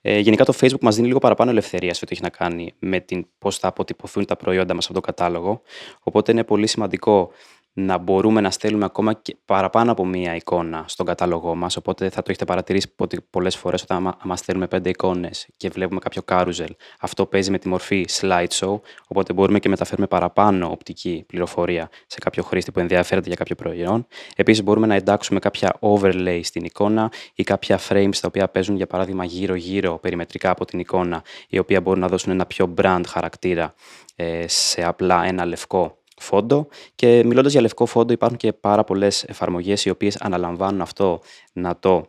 γενικά 0.02 0.46
το 0.46 0.54
Facebook 0.62 0.82
μας 0.82 0.96
δίνει 0.96 1.08
λίγο 1.08 1.20
παραπάνω 1.20 1.50
ελευθερία 1.52 1.94
σε 1.94 2.00
ό,τι 2.04 2.14
έχει 2.14 2.22
να 2.22 2.30
κάνει 2.30 2.74
με 2.80 3.00
την 3.00 3.26
πώς 3.38 3.58
θα 3.58 3.68
αποτυπωθούν 3.68 4.26
τα 4.26 4.36
προϊόντα 4.36 4.74
μας 4.74 4.86
από 4.86 4.94
το 4.94 5.02
κατάλογο. 5.02 5.62
Οπότε 6.04 6.32
είναι 6.32 6.44
πολύ 6.44 6.68
σημαντικό 6.68 7.32
να 7.74 7.98
μπορούμε 7.98 8.42
να 8.42 8.52
στέλνουμε 8.52 8.86
ακόμα 8.86 9.14
και 9.14 9.38
παραπάνω 9.46 9.92
από 9.92 10.06
μία 10.06 10.36
εικόνα 10.36 10.84
στον 10.88 11.06
κατάλογό 11.06 11.56
μας. 11.56 11.78
Οπότε 11.78 12.10
θα 12.10 12.16
το 12.16 12.26
έχετε 12.28 12.46
παρατηρήσει 12.46 12.94
ότι 12.98 13.22
πολλές 13.30 13.56
φορές 13.56 13.82
όταν 13.82 14.18
άμα 14.20 14.36
στέλνουμε 14.36 14.68
πέντε 14.68 14.90
εικόνες 14.90 15.48
και 15.58 15.70
βλέπουμε 15.70 16.00
κάποιο 16.00 16.22
carousel, 16.28 16.70
αυτό 17.00 17.26
παίζει 17.26 17.52
με 17.52 17.58
τη 17.58 17.68
μορφή 17.68 18.06
slideshow, 18.20 18.80
οπότε 19.08 19.34
μπορούμε 19.34 19.60
και 19.60 19.70
μεταφέρουμε 19.70 20.08
παραπάνω 20.08 20.72
οπτική 20.72 21.24
πληροφορία 21.28 21.90
σε 22.08 22.20
κάποιο 22.20 22.44
χρήστη 22.44 22.72
που 22.72 22.80
ενδιαφέρεται 22.80 23.28
για 23.28 23.38
κάποιο 23.38 23.56
προϊόν. 23.56 24.08
Επίσης 24.36 24.64
μπορούμε 24.64 24.88
να 24.88 24.96
εντάξουμε 24.96 25.40
κάποια 25.40 25.78
overlay 25.80 26.40
στην 26.44 26.64
εικόνα 26.64 27.12
ή 27.34 27.44
κάποια 27.44 27.80
frames 27.90 28.16
τα 28.22 28.28
οποία 28.28 28.50
παίζουν 28.50 28.76
για 28.76 28.88
παράδειγμα 28.88 29.24
γύρω-γύρω 29.24 30.00
περιμετρικά 30.00 30.50
από 30.50 30.66
την 30.66 30.80
εικόνα, 30.80 31.24
η 31.50 31.60
οποία 31.60 31.82
μπορούν 31.82 32.00
να 32.00 32.08
δώσουν 32.08 32.32
ένα 32.32 32.46
πιο 32.46 32.74
brand 32.82 33.04
χαρακτήρα 33.08 33.74
ε, 34.16 34.48
σε 34.48 34.84
απλά 34.84 35.24
ένα 35.26 35.46
λευκό 35.46 35.99
φόντο. 36.20 36.68
Και 36.96 37.24
μιλώντας 37.26 37.52
για 37.52 37.62
λευκό 37.62 37.86
φόντο, 37.86 38.14
υπάρχουν 38.14 38.38
και 38.38 38.54
πάρα 38.54 38.84
πολλές 38.84 39.24
εφαρμογές 39.24 39.86
οι 39.86 39.90
οποίες 39.90 40.18
αναλαμβάνουν 40.18 40.82
αυτό 40.82 41.22
να 41.54 41.80
το 41.80 42.06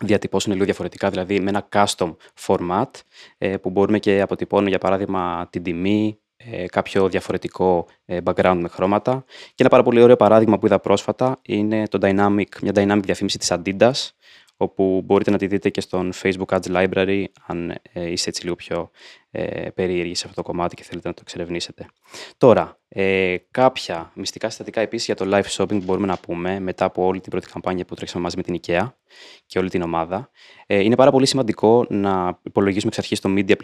διατυπώσουν 0.00 0.52
λίγο 0.52 0.64
διαφορετικά, 0.64 1.10
δηλαδή 1.10 1.40
με 1.40 1.50
ένα 1.50 1.68
custom 1.72 2.16
format 2.46 2.90
ε, 3.38 3.56
που 3.56 3.70
μπορούμε 3.70 3.98
και 3.98 4.20
αποτυπώνουν 4.20 4.68
για 4.68 4.78
παράδειγμα 4.78 5.48
την 5.50 5.62
τιμή, 5.62 6.18
ε, 6.36 6.66
κάποιο 6.66 7.08
διαφορετικό 7.08 7.86
ε, 8.04 8.18
background 8.24 8.58
με 8.60 8.68
χρώματα. 8.68 9.24
Και 9.28 9.54
ένα 9.56 9.68
πάρα 9.68 9.82
πολύ 9.82 10.02
ωραίο 10.02 10.16
παράδειγμα 10.16 10.58
που 10.58 10.66
είδα 10.66 10.80
πρόσφατα 10.80 11.38
είναι 11.42 11.88
το 11.88 11.98
dynamic, 12.02 12.60
μια 12.62 12.72
dynamic 12.74 13.00
διαφήμιση 13.02 13.38
της 13.38 13.52
Adidas, 13.52 14.08
όπου 14.62 15.02
μπορείτε 15.04 15.30
να 15.30 15.38
τη 15.38 15.46
δείτε 15.46 15.68
και 15.68 15.80
στον 15.80 16.12
Facebook 16.22 16.58
Ads 16.58 16.74
Library, 16.74 17.24
αν 17.46 17.74
είστε 17.92 18.28
έτσι 18.28 18.42
λίγο 18.42 18.54
πιο 18.54 18.90
ε, 19.30 19.70
περίεργοι 19.74 20.14
σε 20.14 20.26
αυτό 20.26 20.42
το 20.42 20.48
κομμάτι 20.48 20.76
και 20.76 20.82
θέλετε 20.82 21.08
να 21.08 21.14
το 21.14 21.20
εξερευνήσετε. 21.24 21.86
Τώρα, 22.36 22.78
ε, 22.88 23.36
κάποια 23.50 24.12
μυστικά 24.14 24.48
συστατικά 24.48 24.80
επίσης 24.80 25.06
για 25.06 25.14
το 25.14 25.24
live 25.28 25.56
shopping 25.56 25.68
που 25.68 25.82
μπορούμε 25.84 26.06
να 26.06 26.16
πούμε 26.16 26.60
μετά 26.60 26.84
από 26.84 27.04
όλη 27.04 27.20
την 27.20 27.30
πρώτη 27.30 27.48
καμπάνια 27.50 27.84
που 27.84 27.94
τρέξαμε 27.94 28.22
μαζί 28.22 28.36
με 28.36 28.42
την 28.42 28.60
IKEA 28.62 28.92
και 29.46 29.58
όλη 29.58 29.70
την 29.70 29.82
ομάδα. 29.82 30.30
Ε, 30.66 30.78
είναι 30.82 30.94
πάρα 30.94 31.10
πολύ 31.10 31.26
σημαντικό 31.26 31.86
να 31.88 32.38
υπολογίσουμε 32.42 32.88
εξ 32.88 32.98
αρχής 32.98 33.20
το 33.20 33.34
media 33.36 33.54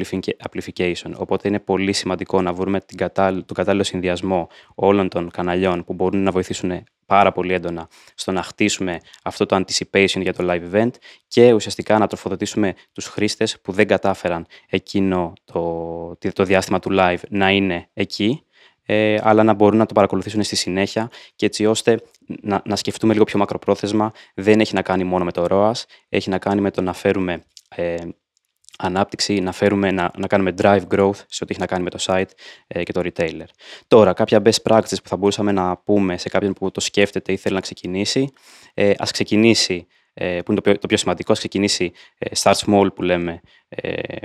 amplification. 0.49 1.13
Οπότε 1.17 1.49
είναι 1.49 1.61
πολύ 1.61 1.93
σημαντικό 1.93 2.43
να 2.43 2.53
βρούμε 2.53 2.81
την 2.81 2.97
κατάλληλο, 2.97 3.45
τον 3.45 3.57
κατάλληλο 3.57 3.85
συνδυασμό 3.85 4.49
όλων 4.75 5.09
των 5.09 5.31
καναλιών 5.31 5.85
που 5.85 5.93
μπορούν 5.93 6.23
να 6.23 6.31
βοηθήσουν 6.31 6.85
πάρα 7.07 7.33
πολύ 7.33 7.53
έντονα 7.53 7.89
στο 8.15 8.33
να 8.33 8.43
χτίσουμε 8.43 9.01
αυτό 9.23 9.47
το 9.47 9.57
anticipation 9.57 10.21
για 10.21 10.33
το 10.33 10.47
live 10.51 10.75
event 10.75 10.91
και 11.29 11.53
ουσιαστικά 11.53 11.99
να 11.99 12.07
τροφοδοτήσουμε 12.07 12.75
τους 12.93 13.07
χρήστες 13.07 13.61
που 13.61 13.73
δεν 13.73 13.87
κατάφεραν 13.87 14.47
εκείνο 14.69 15.33
το, 15.45 16.19
το 16.33 16.45
διάστημα 16.45 16.79
του 16.79 16.91
live 16.93 17.21
να 17.29 17.51
είναι 17.51 17.89
εκεί 17.95 18.47
ε, 18.87 19.17
αλλά 19.23 19.43
να 19.43 19.53
μπορούν 19.53 19.79
να 19.79 19.87
το 19.87 19.95
παρακολουθήσουν 19.95 20.43
στη 20.43 20.57
συνέχεια 20.57 21.11
και 21.37 21.47
έτσι 21.47 21.67
ώστε 21.67 22.01
να, 22.41 22.63
να 22.65 22.77
σκεφτούμε 22.77 23.13
λίγο 23.13 23.25
πιο 23.25 23.39
μακροπρόθεσμα. 23.39 24.13
Δεν 24.35 24.61
έχει 24.61 24.75
να 24.75 24.83
κάνει 24.83 25.05
μόνο 25.05 25.25
με 25.25 25.33
το 25.33 25.47
ROAS, 25.51 25.83
έχει 26.09 26.31
να 26.31 26.39
κάνει 26.39 26.61
με 26.61 26.71
το 26.71 26.83
να 26.83 26.93
φέρουμε 26.93 27.43
ε, 27.69 27.95
ανάπτυξη, 28.79 29.41
να, 29.41 29.53
φέρουμε, 29.53 29.91
να, 29.91 30.11
να 30.19 30.27
κάνουμε 30.27 30.55
drive 30.63 30.83
growth 30.91 31.17
σε 31.27 31.45
ό,τι 31.45 31.47
έχει 31.53 31.61
να 31.61 31.67
κάνει 31.67 31.83
με 31.83 31.91
το 31.91 31.99
site 32.01 32.31
ε, 32.67 32.83
και 32.83 32.93
το 32.93 33.01
retailer. 33.05 33.47
Τώρα, 33.89 34.13
κάποια 34.13 34.43
best 34.45 34.73
practices 34.73 35.03
που 35.03 35.09
θα 35.09 35.17
μπορούσαμε 35.17 35.53
να 35.53 35.77
πούμε 35.77 36.19
σε 36.19 36.29
κάποιον 36.29 36.53
που 36.53 36.71
το 36.71 36.81
σκέφτεται 36.81 37.33
ή 37.33 37.37
θέλει 37.37 37.55
να 37.55 37.61
ξεκινήσει, 37.61 38.29
ε, 38.75 38.93
ας 38.99 39.11
ξεκινήσει, 39.11 39.87
ε, 40.15 40.41
που 40.45 40.53
είναι 40.53 40.61
το, 40.61 40.79
το 40.79 40.87
πιο 40.87 40.97
σημαντικό, 40.97 41.33
ας 41.33 41.39
ξεκινήσει 41.39 41.93
ε, 42.19 42.31
start 42.43 42.55
small 42.67 42.95
που 42.95 43.03
λέμε, 43.03 43.41
ε, 43.69 43.91
ε, 43.91 44.17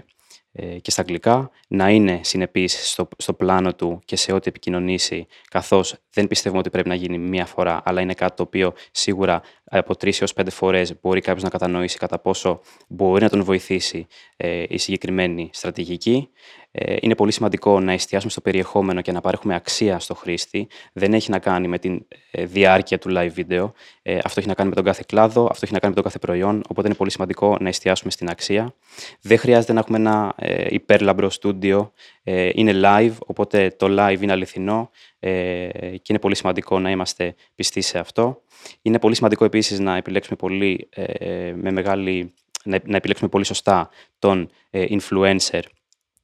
και 0.82 0.92
στα 0.92 1.02
αγγλικά, 1.02 1.52
να 1.68 1.90
είναι 1.90 2.20
συνεπής 2.24 2.92
στο, 2.92 3.08
στο 3.18 3.34
πλάνο 3.34 3.74
του 3.74 4.02
και 4.06 4.16
σε 4.16 4.32
ό,τι 4.34 4.50
επικοινωνήσει, 4.50 5.28
καθώς 5.50 5.96
δεν 6.14 6.28
πιστεύουμε 6.28 6.60
ότι 6.60 6.70
πρέπει 6.70 6.90
να 6.90 6.96
γίνει 6.96 7.18
μία 7.18 7.46
φορά, 7.46 7.82
αλλά 7.86 8.02
είναι 8.02 8.14
κάτι 8.14 8.36
το 8.36 8.44
οποίο 8.44 8.74
σίγουρα 8.92 9.42
από 9.64 9.96
τρεις 9.96 10.22
έως 10.22 10.34
πέντε 10.34 10.50
φορές 10.50 11.00
μπορεί 11.02 11.22
κάποιος 11.22 11.44
να 11.44 11.50
κατανοήσει 11.50 11.98
κατά 11.98 12.20
πόσο 12.20 12.62
μπορεί 12.88 13.24
να 13.24 13.30
τον 13.30 13.44
βοηθήσει 13.44 14.08
ε, 14.38 14.64
η 14.70 14.78
συγκεκριμένη 14.78 15.50
στρατηγική. 15.54 16.30
Ε, 16.72 16.96
είναι 17.02 17.16
πολύ 17.16 17.32
σημαντικό 17.32 17.80
να 17.80 17.92
εστιάσουμε 17.92 18.32
στο 18.32 18.42
περιεχόμενο 18.42 19.02
και 19.02 19.12
να 19.12 19.22
παρέχουμε 19.22 19.56
αξία 19.56 20.00
στο 20.00 20.16
χρήστη. 20.16 20.68
Δεν 20.94 21.14
έχει 21.14 21.32
να 21.32 21.40
κάνει 21.40 21.68
με 21.68 21.80
τη 21.80 22.00
ε, 22.32 22.46
διάρκεια 22.46 23.00
του 23.00 23.10
live 23.16 23.32
video. 23.36 23.72
Ε, 24.02 24.18
αυτό 24.24 24.40
έχει 24.40 24.48
να 24.48 24.54
κάνει 24.54 24.70
με 24.70 24.76
τον 24.76 24.84
κάθε 24.84 25.04
κλάδο, 25.08 25.42
αυτό 25.44 25.60
έχει 25.64 25.74
να 25.74 25.80
κάνει 25.80 25.94
με 25.96 26.02
τον 26.02 26.04
κάθε 26.04 26.20
προϊόν. 26.20 26.64
Οπότε 26.70 26.88
είναι 26.88 26.98
πολύ 26.98 27.12
σημαντικό 27.12 27.58
να 27.60 27.68
εστιάσουμε 27.68 28.12
στην 28.12 28.30
αξία. 28.30 28.74
Δεν 29.22 29.38
χρειάζεται 29.38 29.74
να 29.74 29.80
έχουμε 29.80 29.98
ένα 29.98 30.34
ε, 30.38 30.66
υπέρλαμπρο 30.70 31.30
στούντιο. 31.30 31.92
Ε, 32.24 32.50
είναι 32.54 32.72
live, 32.84 33.14
οπότε 33.26 33.76
το 33.78 33.88
live 33.90 34.22
είναι 34.22 34.32
αληθινό 34.32 34.90
ε, 35.20 35.70
και 35.78 36.10
είναι 36.10 36.20
πολύ 36.20 36.36
σημαντικό 36.36 36.80
να 36.80 36.90
είμαστε 36.90 37.36
πιστοί 37.56 37.82
σε 37.82 38.00
αυτό. 38.00 38.42
Είναι 38.82 39.00
πολύ 39.00 39.16
σημαντικό 39.16 39.46
επίσης 39.46 39.80
να 39.80 39.96
επιλέξουμε 39.96 40.36
πολύ, 40.36 40.88
ε, 40.90 41.54
με 41.56 41.72
μεγάλη, 41.72 42.34
να, 42.64 42.80
να 42.86 42.96
επιλέξουμε 42.96 43.30
πολύ 43.30 43.46
σωστά 43.46 43.90
τον 44.20 44.50
ε, 44.70 44.86
influencer 44.90 45.62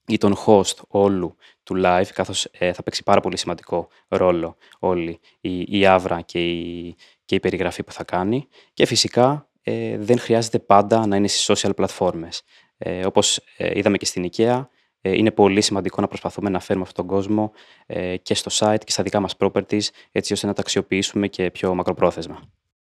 ή 0.08 0.18
τον 0.18 0.36
host 0.46 0.76
όλου 0.88 1.36
του 1.64 1.82
live, 1.86 2.08
καθώς 2.14 2.48
ε, 2.52 2.74
θα 2.74 2.84
παίξει 2.84 3.04
πάρα 3.04 3.22
πολύ 3.22 3.38
σημαντικό 3.38 3.88
ρόλο 4.08 4.58
όλη 4.80 5.20
η, 5.42 5.80
η 5.80 5.86
άβρα 5.86 6.22
και 6.22 6.50
η, 6.50 6.96
και 7.26 7.36
η 7.36 7.40
περιγραφή 7.40 7.84
που 7.84 7.92
θα 7.92 8.04
κάνει. 8.04 8.48
Και 8.74 8.86
φυσικά 8.86 9.50
ε, 9.62 9.98
δεν 9.98 10.20
χρειάζεται 10.20 10.60
πάντα 10.60 11.08
να 11.08 11.16
είναι 11.16 11.28
στις 11.28 11.52
social 11.52 11.76
πλατφόρμες. 11.76 12.42
Ε, 12.78 13.06
όπως 13.06 13.40
ε, 13.58 13.78
είδαμε 13.78 13.98
και 13.98 14.06
στην 14.06 14.30
IKEA, 14.32 14.66
ε, 15.02 15.12
είναι 15.12 15.32
πολύ 15.32 15.62
σημαντικό 15.62 16.02
να 16.02 16.08
προσπαθούμε 16.08 16.50
να 16.50 16.60
φέρουμε 16.60 16.86
αυτόν 16.88 17.08
τον 17.08 17.16
κόσμο 17.16 17.52
ε, 17.86 18.18
και 18.18 18.34
στο 18.34 18.52
site 18.54 18.84
και 18.84 18.92
στα 18.92 19.04
δικά 19.04 19.20
μας 19.20 19.36
properties, 19.38 19.88
έτσι 20.12 20.34
ώστε 20.34 20.48
να 20.48 20.54
τα 20.54 20.62
αξιοποιήσουμε 20.62 21.28
και 21.28 21.52
πιο 21.52 21.76
μακροπρόθεσμα. 21.76 22.42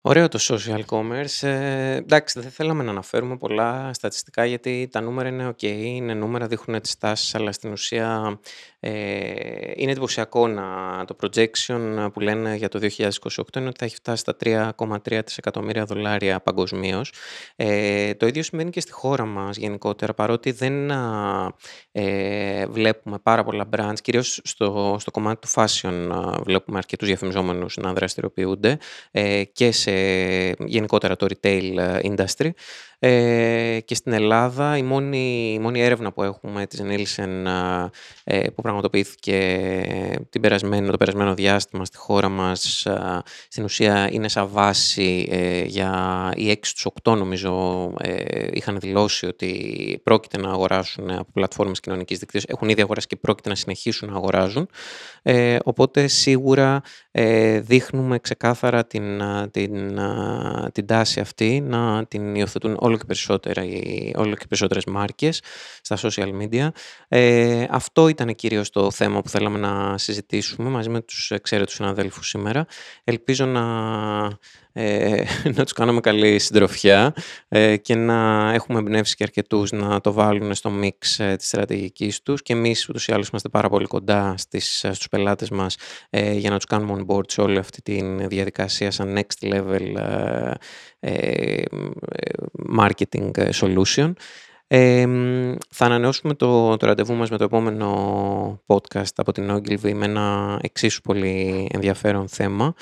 Ωραίο 0.06 0.28
το 0.28 0.40
social 0.42 0.82
commerce. 0.86 1.48
Ε, 1.48 1.96
εντάξει, 1.96 2.40
δεν 2.40 2.52
θέλαμε 2.52 2.84
να 2.84 2.92
αναφέρουμε 2.92 3.38
πολλά 3.38 3.94
στατιστικά 3.94 4.46
γιατί 4.46 4.88
τα 4.92 5.02
νούμερα 5.02 5.30
είναι 5.30 5.50
ok, 5.50 5.64
είναι 5.64 6.14
νούμερα, 6.14 6.48
δείχνουν 6.48 6.82
τις 6.82 6.98
τάσεις, 6.98 7.36
αλλά 7.36 7.52
στην 7.52 7.72
ουσία 7.72 8.40
ε, 8.73 8.73
είναι 9.76 9.92
εντυπωσιακό 9.92 10.48
να, 10.48 10.64
το 11.06 11.16
projection 11.22 12.08
που 12.14 12.20
λένε 12.20 12.56
για 12.56 12.70
το 12.70 12.80
2028 12.98 13.10
είναι 13.58 13.68
ότι 13.68 13.78
θα 13.78 13.86
έχει 13.86 13.96
φτάσει 13.96 14.18
στα 14.18 14.36
3,3 14.44 15.20
δισεκατομμύρια 15.26 15.86
δολάρια 15.86 16.40
παγκοσμίως. 16.40 17.14
Ε, 17.56 18.14
το 18.14 18.28
ίδιο 18.28 18.44
συμβαίνει 18.44 18.70
και 18.70 18.80
στη 18.80 18.92
χώρα 18.92 19.26
μας 19.26 19.58
γενικότερα, 19.58 20.14
παρότι 20.14 20.52
δεν 20.52 20.90
ε, 21.92 22.66
βλέπουμε 22.68 23.20
πάρα 23.24 23.44
πολλά 23.44 23.70
brands, 23.78 24.02
κυρίως 24.02 24.40
στο, 24.44 24.98
στο 25.00 25.12
κομμάτι 25.12 25.48
του 25.48 25.62
fashion 25.62 26.10
βλέπουμε 26.44 26.78
αρκετούς 26.78 27.08
διαφημιζόμενους 27.08 27.78
να 27.78 27.94
δραστηριοποιούνται 27.94 28.78
ε, 29.12 29.44
και 29.44 29.72
σε 29.72 29.92
γενικότερα 30.50 31.16
το 31.16 31.28
retail 31.30 31.78
ε, 31.78 32.00
industry. 32.04 32.50
Ε, 33.06 33.80
και 33.86 33.96
στην 33.96 34.14
Ελλάδα 34.14 34.78
η 34.78 34.84
μόνη, 34.84 35.54
η 35.54 35.60
μόνη 35.60 35.82
έρευνα 35.82 36.12
που 36.12 36.24
έχουμε 36.24 36.68
της 36.68 36.82
Nielsen 36.84 37.46
ε, 38.24 38.50
που 38.50 38.62
πραγματοποιήθηκε 38.62 39.38
την 40.30 40.42
περασμένο, 40.42 40.92
το 40.92 40.98
περασμένο 40.98 41.34
διάστημα 41.34 41.86
στη 41.86 41.98
χώρα 41.98 42.30
μας 42.30 42.86
ε, 42.86 43.22
στην 43.48 43.64
ουσία 43.64 44.10
είναι 44.12 44.28
σαν 44.28 44.48
βάση 44.48 45.28
ε, 45.32 45.64
για 45.64 46.32
οι 46.36 46.52
6 46.52 46.58
τους 46.62 46.88
8 47.04 47.18
νομίζω 47.18 47.94
είχαν 48.54 48.80
δηλώσει 48.80 49.26
ότι 49.26 50.02
πρόκειται 50.04 50.38
να 50.38 50.50
αγοράσουν 50.50 51.12
από 51.12 51.32
πλατφόρμες 51.34 51.80
κοινωνικής 51.80 52.20
δικτύωσης. 52.20 52.50
Έχουν 52.50 52.70
ήδη 52.70 52.82
αγοράσει 52.82 53.08
και 53.08 53.16
πρόκειται 53.16 53.50
να 53.50 53.56
συνεχίσουν 53.56 54.10
να 54.10 54.16
αγοράζουν. 54.16 54.70
Οπότε 55.64 56.08
σίγουρα 56.08 56.82
δείχνουμε 57.60 58.20
ξεκάθαρα 58.20 58.86
την, 58.86 59.22
την, 59.52 60.00
την 60.72 60.86
τάση 60.86 61.20
αυτή 61.20 61.62
να 61.62 62.06
την 62.06 62.36
υιοθετούν 62.36 62.78
όλο 62.80 62.98
και, 62.98 63.04
περισσότερα, 63.06 63.64
όλο 64.16 64.36
και 64.36 64.46
περισσότερες 64.48 64.86
μάρκες 64.86 65.42
στα 65.82 65.98
social 66.02 66.32
media. 66.42 66.68
Ε, 67.08 67.66
αυτό 67.70 68.08
ήταν 68.08 68.36
κυρίως 68.36 68.70
το 68.70 68.92
θέμα 68.92 69.22
που 69.22 69.30
θέλαμε 69.30 69.58
να 69.58 69.98
συζητήσουμε 69.98 70.70
μαζί 70.70 70.90
με 70.90 71.02
τους 71.02 71.32
εξαίρετους 71.32 71.74
συναδέλφους 71.74 72.28
σήμερα. 72.28 72.66
Ελπίζω 73.04 73.46
να, 73.46 73.62
ε, 74.74 75.24
να 75.56 75.64
τους 75.64 75.74
κάνουμε 75.74 76.00
καλή 76.00 76.40
συντροφιά 76.40 77.14
ε, 77.48 77.78
και 77.78 77.96
να 77.96 78.52
έχουμε 78.54 78.80
εμπνεύσει 78.80 79.16
και 79.16 79.24
αρκετούς 79.24 79.72
να 79.72 80.02
το 80.02 80.12
βάλουν 80.12 80.54
στο 80.54 80.70
μίξ 80.70 81.20
ε, 81.20 81.36
της 81.36 81.48
στρατηγικής 81.48 82.22
τους 82.22 82.42
και 82.42 82.54
εμείς 82.54 82.90
ούτως 82.90 83.08
ή 83.08 83.12
άλλως 83.12 83.28
είμαστε 83.28 83.50
πάρα 83.50 83.70
πολύ 83.70 83.86
κοντά 83.86 84.34
στις, 84.38 84.86
στους 84.92 85.08
πελάτες 85.08 85.50
μας 85.50 85.78
ε, 86.10 86.34
για 86.34 86.50
να 86.50 86.56
τους 86.56 86.66
κάνουμε 86.66 87.04
on 87.08 87.14
board 87.14 87.32
σε 87.32 87.42
όλη 87.42 87.58
αυτή 87.58 87.82
τη 87.82 88.26
διαδικασία 88.28 88.92
σαν 88.92 89.18
next 89.18 89.54
level 89.54 89.96
ε, 91.00 91.62
marketing 92.78 93.32
solution. 93.60 94.14
Ε, 94.68 95.08
θα 95.70 95.86
ανανεώσουμε 95.86 96.34
το, 96.34 96.78
το 96.78 96.86
ραντεβού 96.86 97.14
μας 97.14 97.30
με 97.30 97.38
το 97.38 97.44
επόμενο 97.44 98.62
podcast 98.66 99.14
από 99.16 99.32
την 99.32 99.52
Ogilvy 99.52 99.94
με 99.94 100.06
ένα 100.06 100.60
εξίσου 100.62 101.02
πολύ 101.02 101.68
ενδιαφέρον 101.74 102.28
θέμα. 102.28 102.74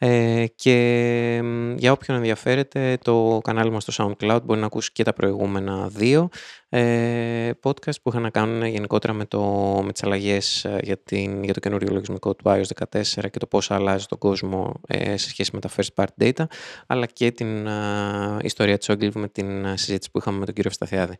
Ε, 0.00 0.46
και 0.54 1.40
για 1.76 1.92
όποιον 1.92 2.16
ενδιαφέρεται, 2.16 2.98
το 3.04 3.40
κανάλι 3.44 3.70
μας 3.70 3.82
στο 3.82 4.14
SoundCloud 4.20 4.40
μπορεί 4.44 4.60
να 4.60 4.66
ακούσει 4.66 4.92
και 4.92 5.02
τα 5.02 5.12
προηγούμενα 5.12 5.88
δύο 5.88 6.28
ε, 6.68 7.50
podcast 7.62 8.00
που 8.02 8.08
είχαν 8.08 8.22
να 8.22 8.30
κάνουν 8.30 8.64
γενικότερα 8.64 9.12
με, 9.12 9.24
το, 9.24 9.42
με 9.84 9.92
τις 9.92 10.02
αλλαγές 10.02 10.64
ε, 10.64 10.78
για, 10.82 10.98
την, 10.98 11.44
για 11.44 11.52
το 11.52 11.60
καινούριο 11.60 11.88
λογισμικό 11.92 12.34
του 12.34 12.44
iOS 12.46 12.86
14 12.90 13.02
και 13.30 13.38
το 13.38 13.46
πώς 13.46 13.70
αλλάζει 13.70 14.06
τον 14.06 14.18
κόσμο 14.18 14.80
ε, 14.86 15.16
σε 15.16 15.28
σχέση 15.28 15.50
με 15.52 15.60
τα 15.60 15.70
first 15.76 16.04
party 16.04 16.32
data, 16.32 16.44
αλλά 16.86 17.06
και 17.06 17.30
την 17.30 17.66
ε, 17.66 18.36
ιστορία 18.42 18.78
της 18.78 18.90
Ogilvy 18.90 19.14
με 19.14 19.28
την 19.28 19.76
συζήτηση 19.76 20.10
που 20.10 20.18
είχαμε 20.18 20.38
με 20.38 20.44
τον 20.44 20.54
κύριο 20.54 20.70
Σταθιάδη. 20.70 21.16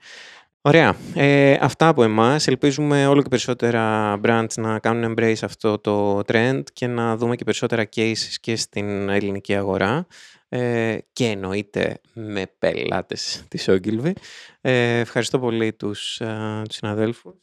Ωραία. 0.60 0.96
Ε, 1.14 1.56
αυτά 1.60 1.88
από 1.88 2.02
εμάς. 2.02 2.46
Ελπίζουμε 2.46 3.06
όλο 3.06 3.22
και 3.22 3.28
περισσότερα 3.28 4.14
brands 4.24 4.54
να 4.56 4.78
κάνουν 4.78 5.14
embrace 5.14 5.42
αυτό 5.42 5.78
το 5.78 6.18
trend 6.18 6.62
και 6.72 6.86
να 6.86 7.16
δούμε 7.16 7.36
και 7.36 7.44
περισσότερα 7.44 7.88
cases 7.96 8.34
και 8.40 8.56
στην 8.56 9.08
ελληνική 9.08 9.54
αγορά 9.54 10.06
ε, 10.48 10.98
και 11.12 11.26
εννοείται 11.26 12.00
με 12.12 12.46
πελάτες 12.58 13.44
της 13.48 13.68
Ogilvy. 13.68 14.12
Ε, 14.60 14.98
ευχαριστώ 14.98 15.38
πολύ 15.38 15.72
τους, 15.72 16.20
α, 16.20 16.62
τους 16.62 16.76
συναδέλφους. 16.76 17.34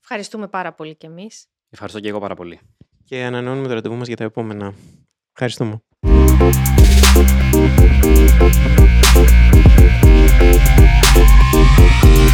Ευχαριστούμε 0.00 0.48
πάρα 0.48 0.72
πολύ 0.72 0.94
κι 0.94 1.06
εμείς. 1.06 1.46
Ευχαριστώ 1.70 2.00
και 2.00 2.08
εγώ 2.08 2.18
πάρα 2.18 2.34
πολύ. 2.34 2.60
Και 3.04 3.22
ανανεώνουμε 3.22 3.68
το 3.68 3.74
ραντεβού 3.74 3.94
μας 3.94 4.06
για 4.06 4.16
τα 4.16 4.24
επόμενα. 4.24 4.74
Ευχαριστούμε. 5.32 5.82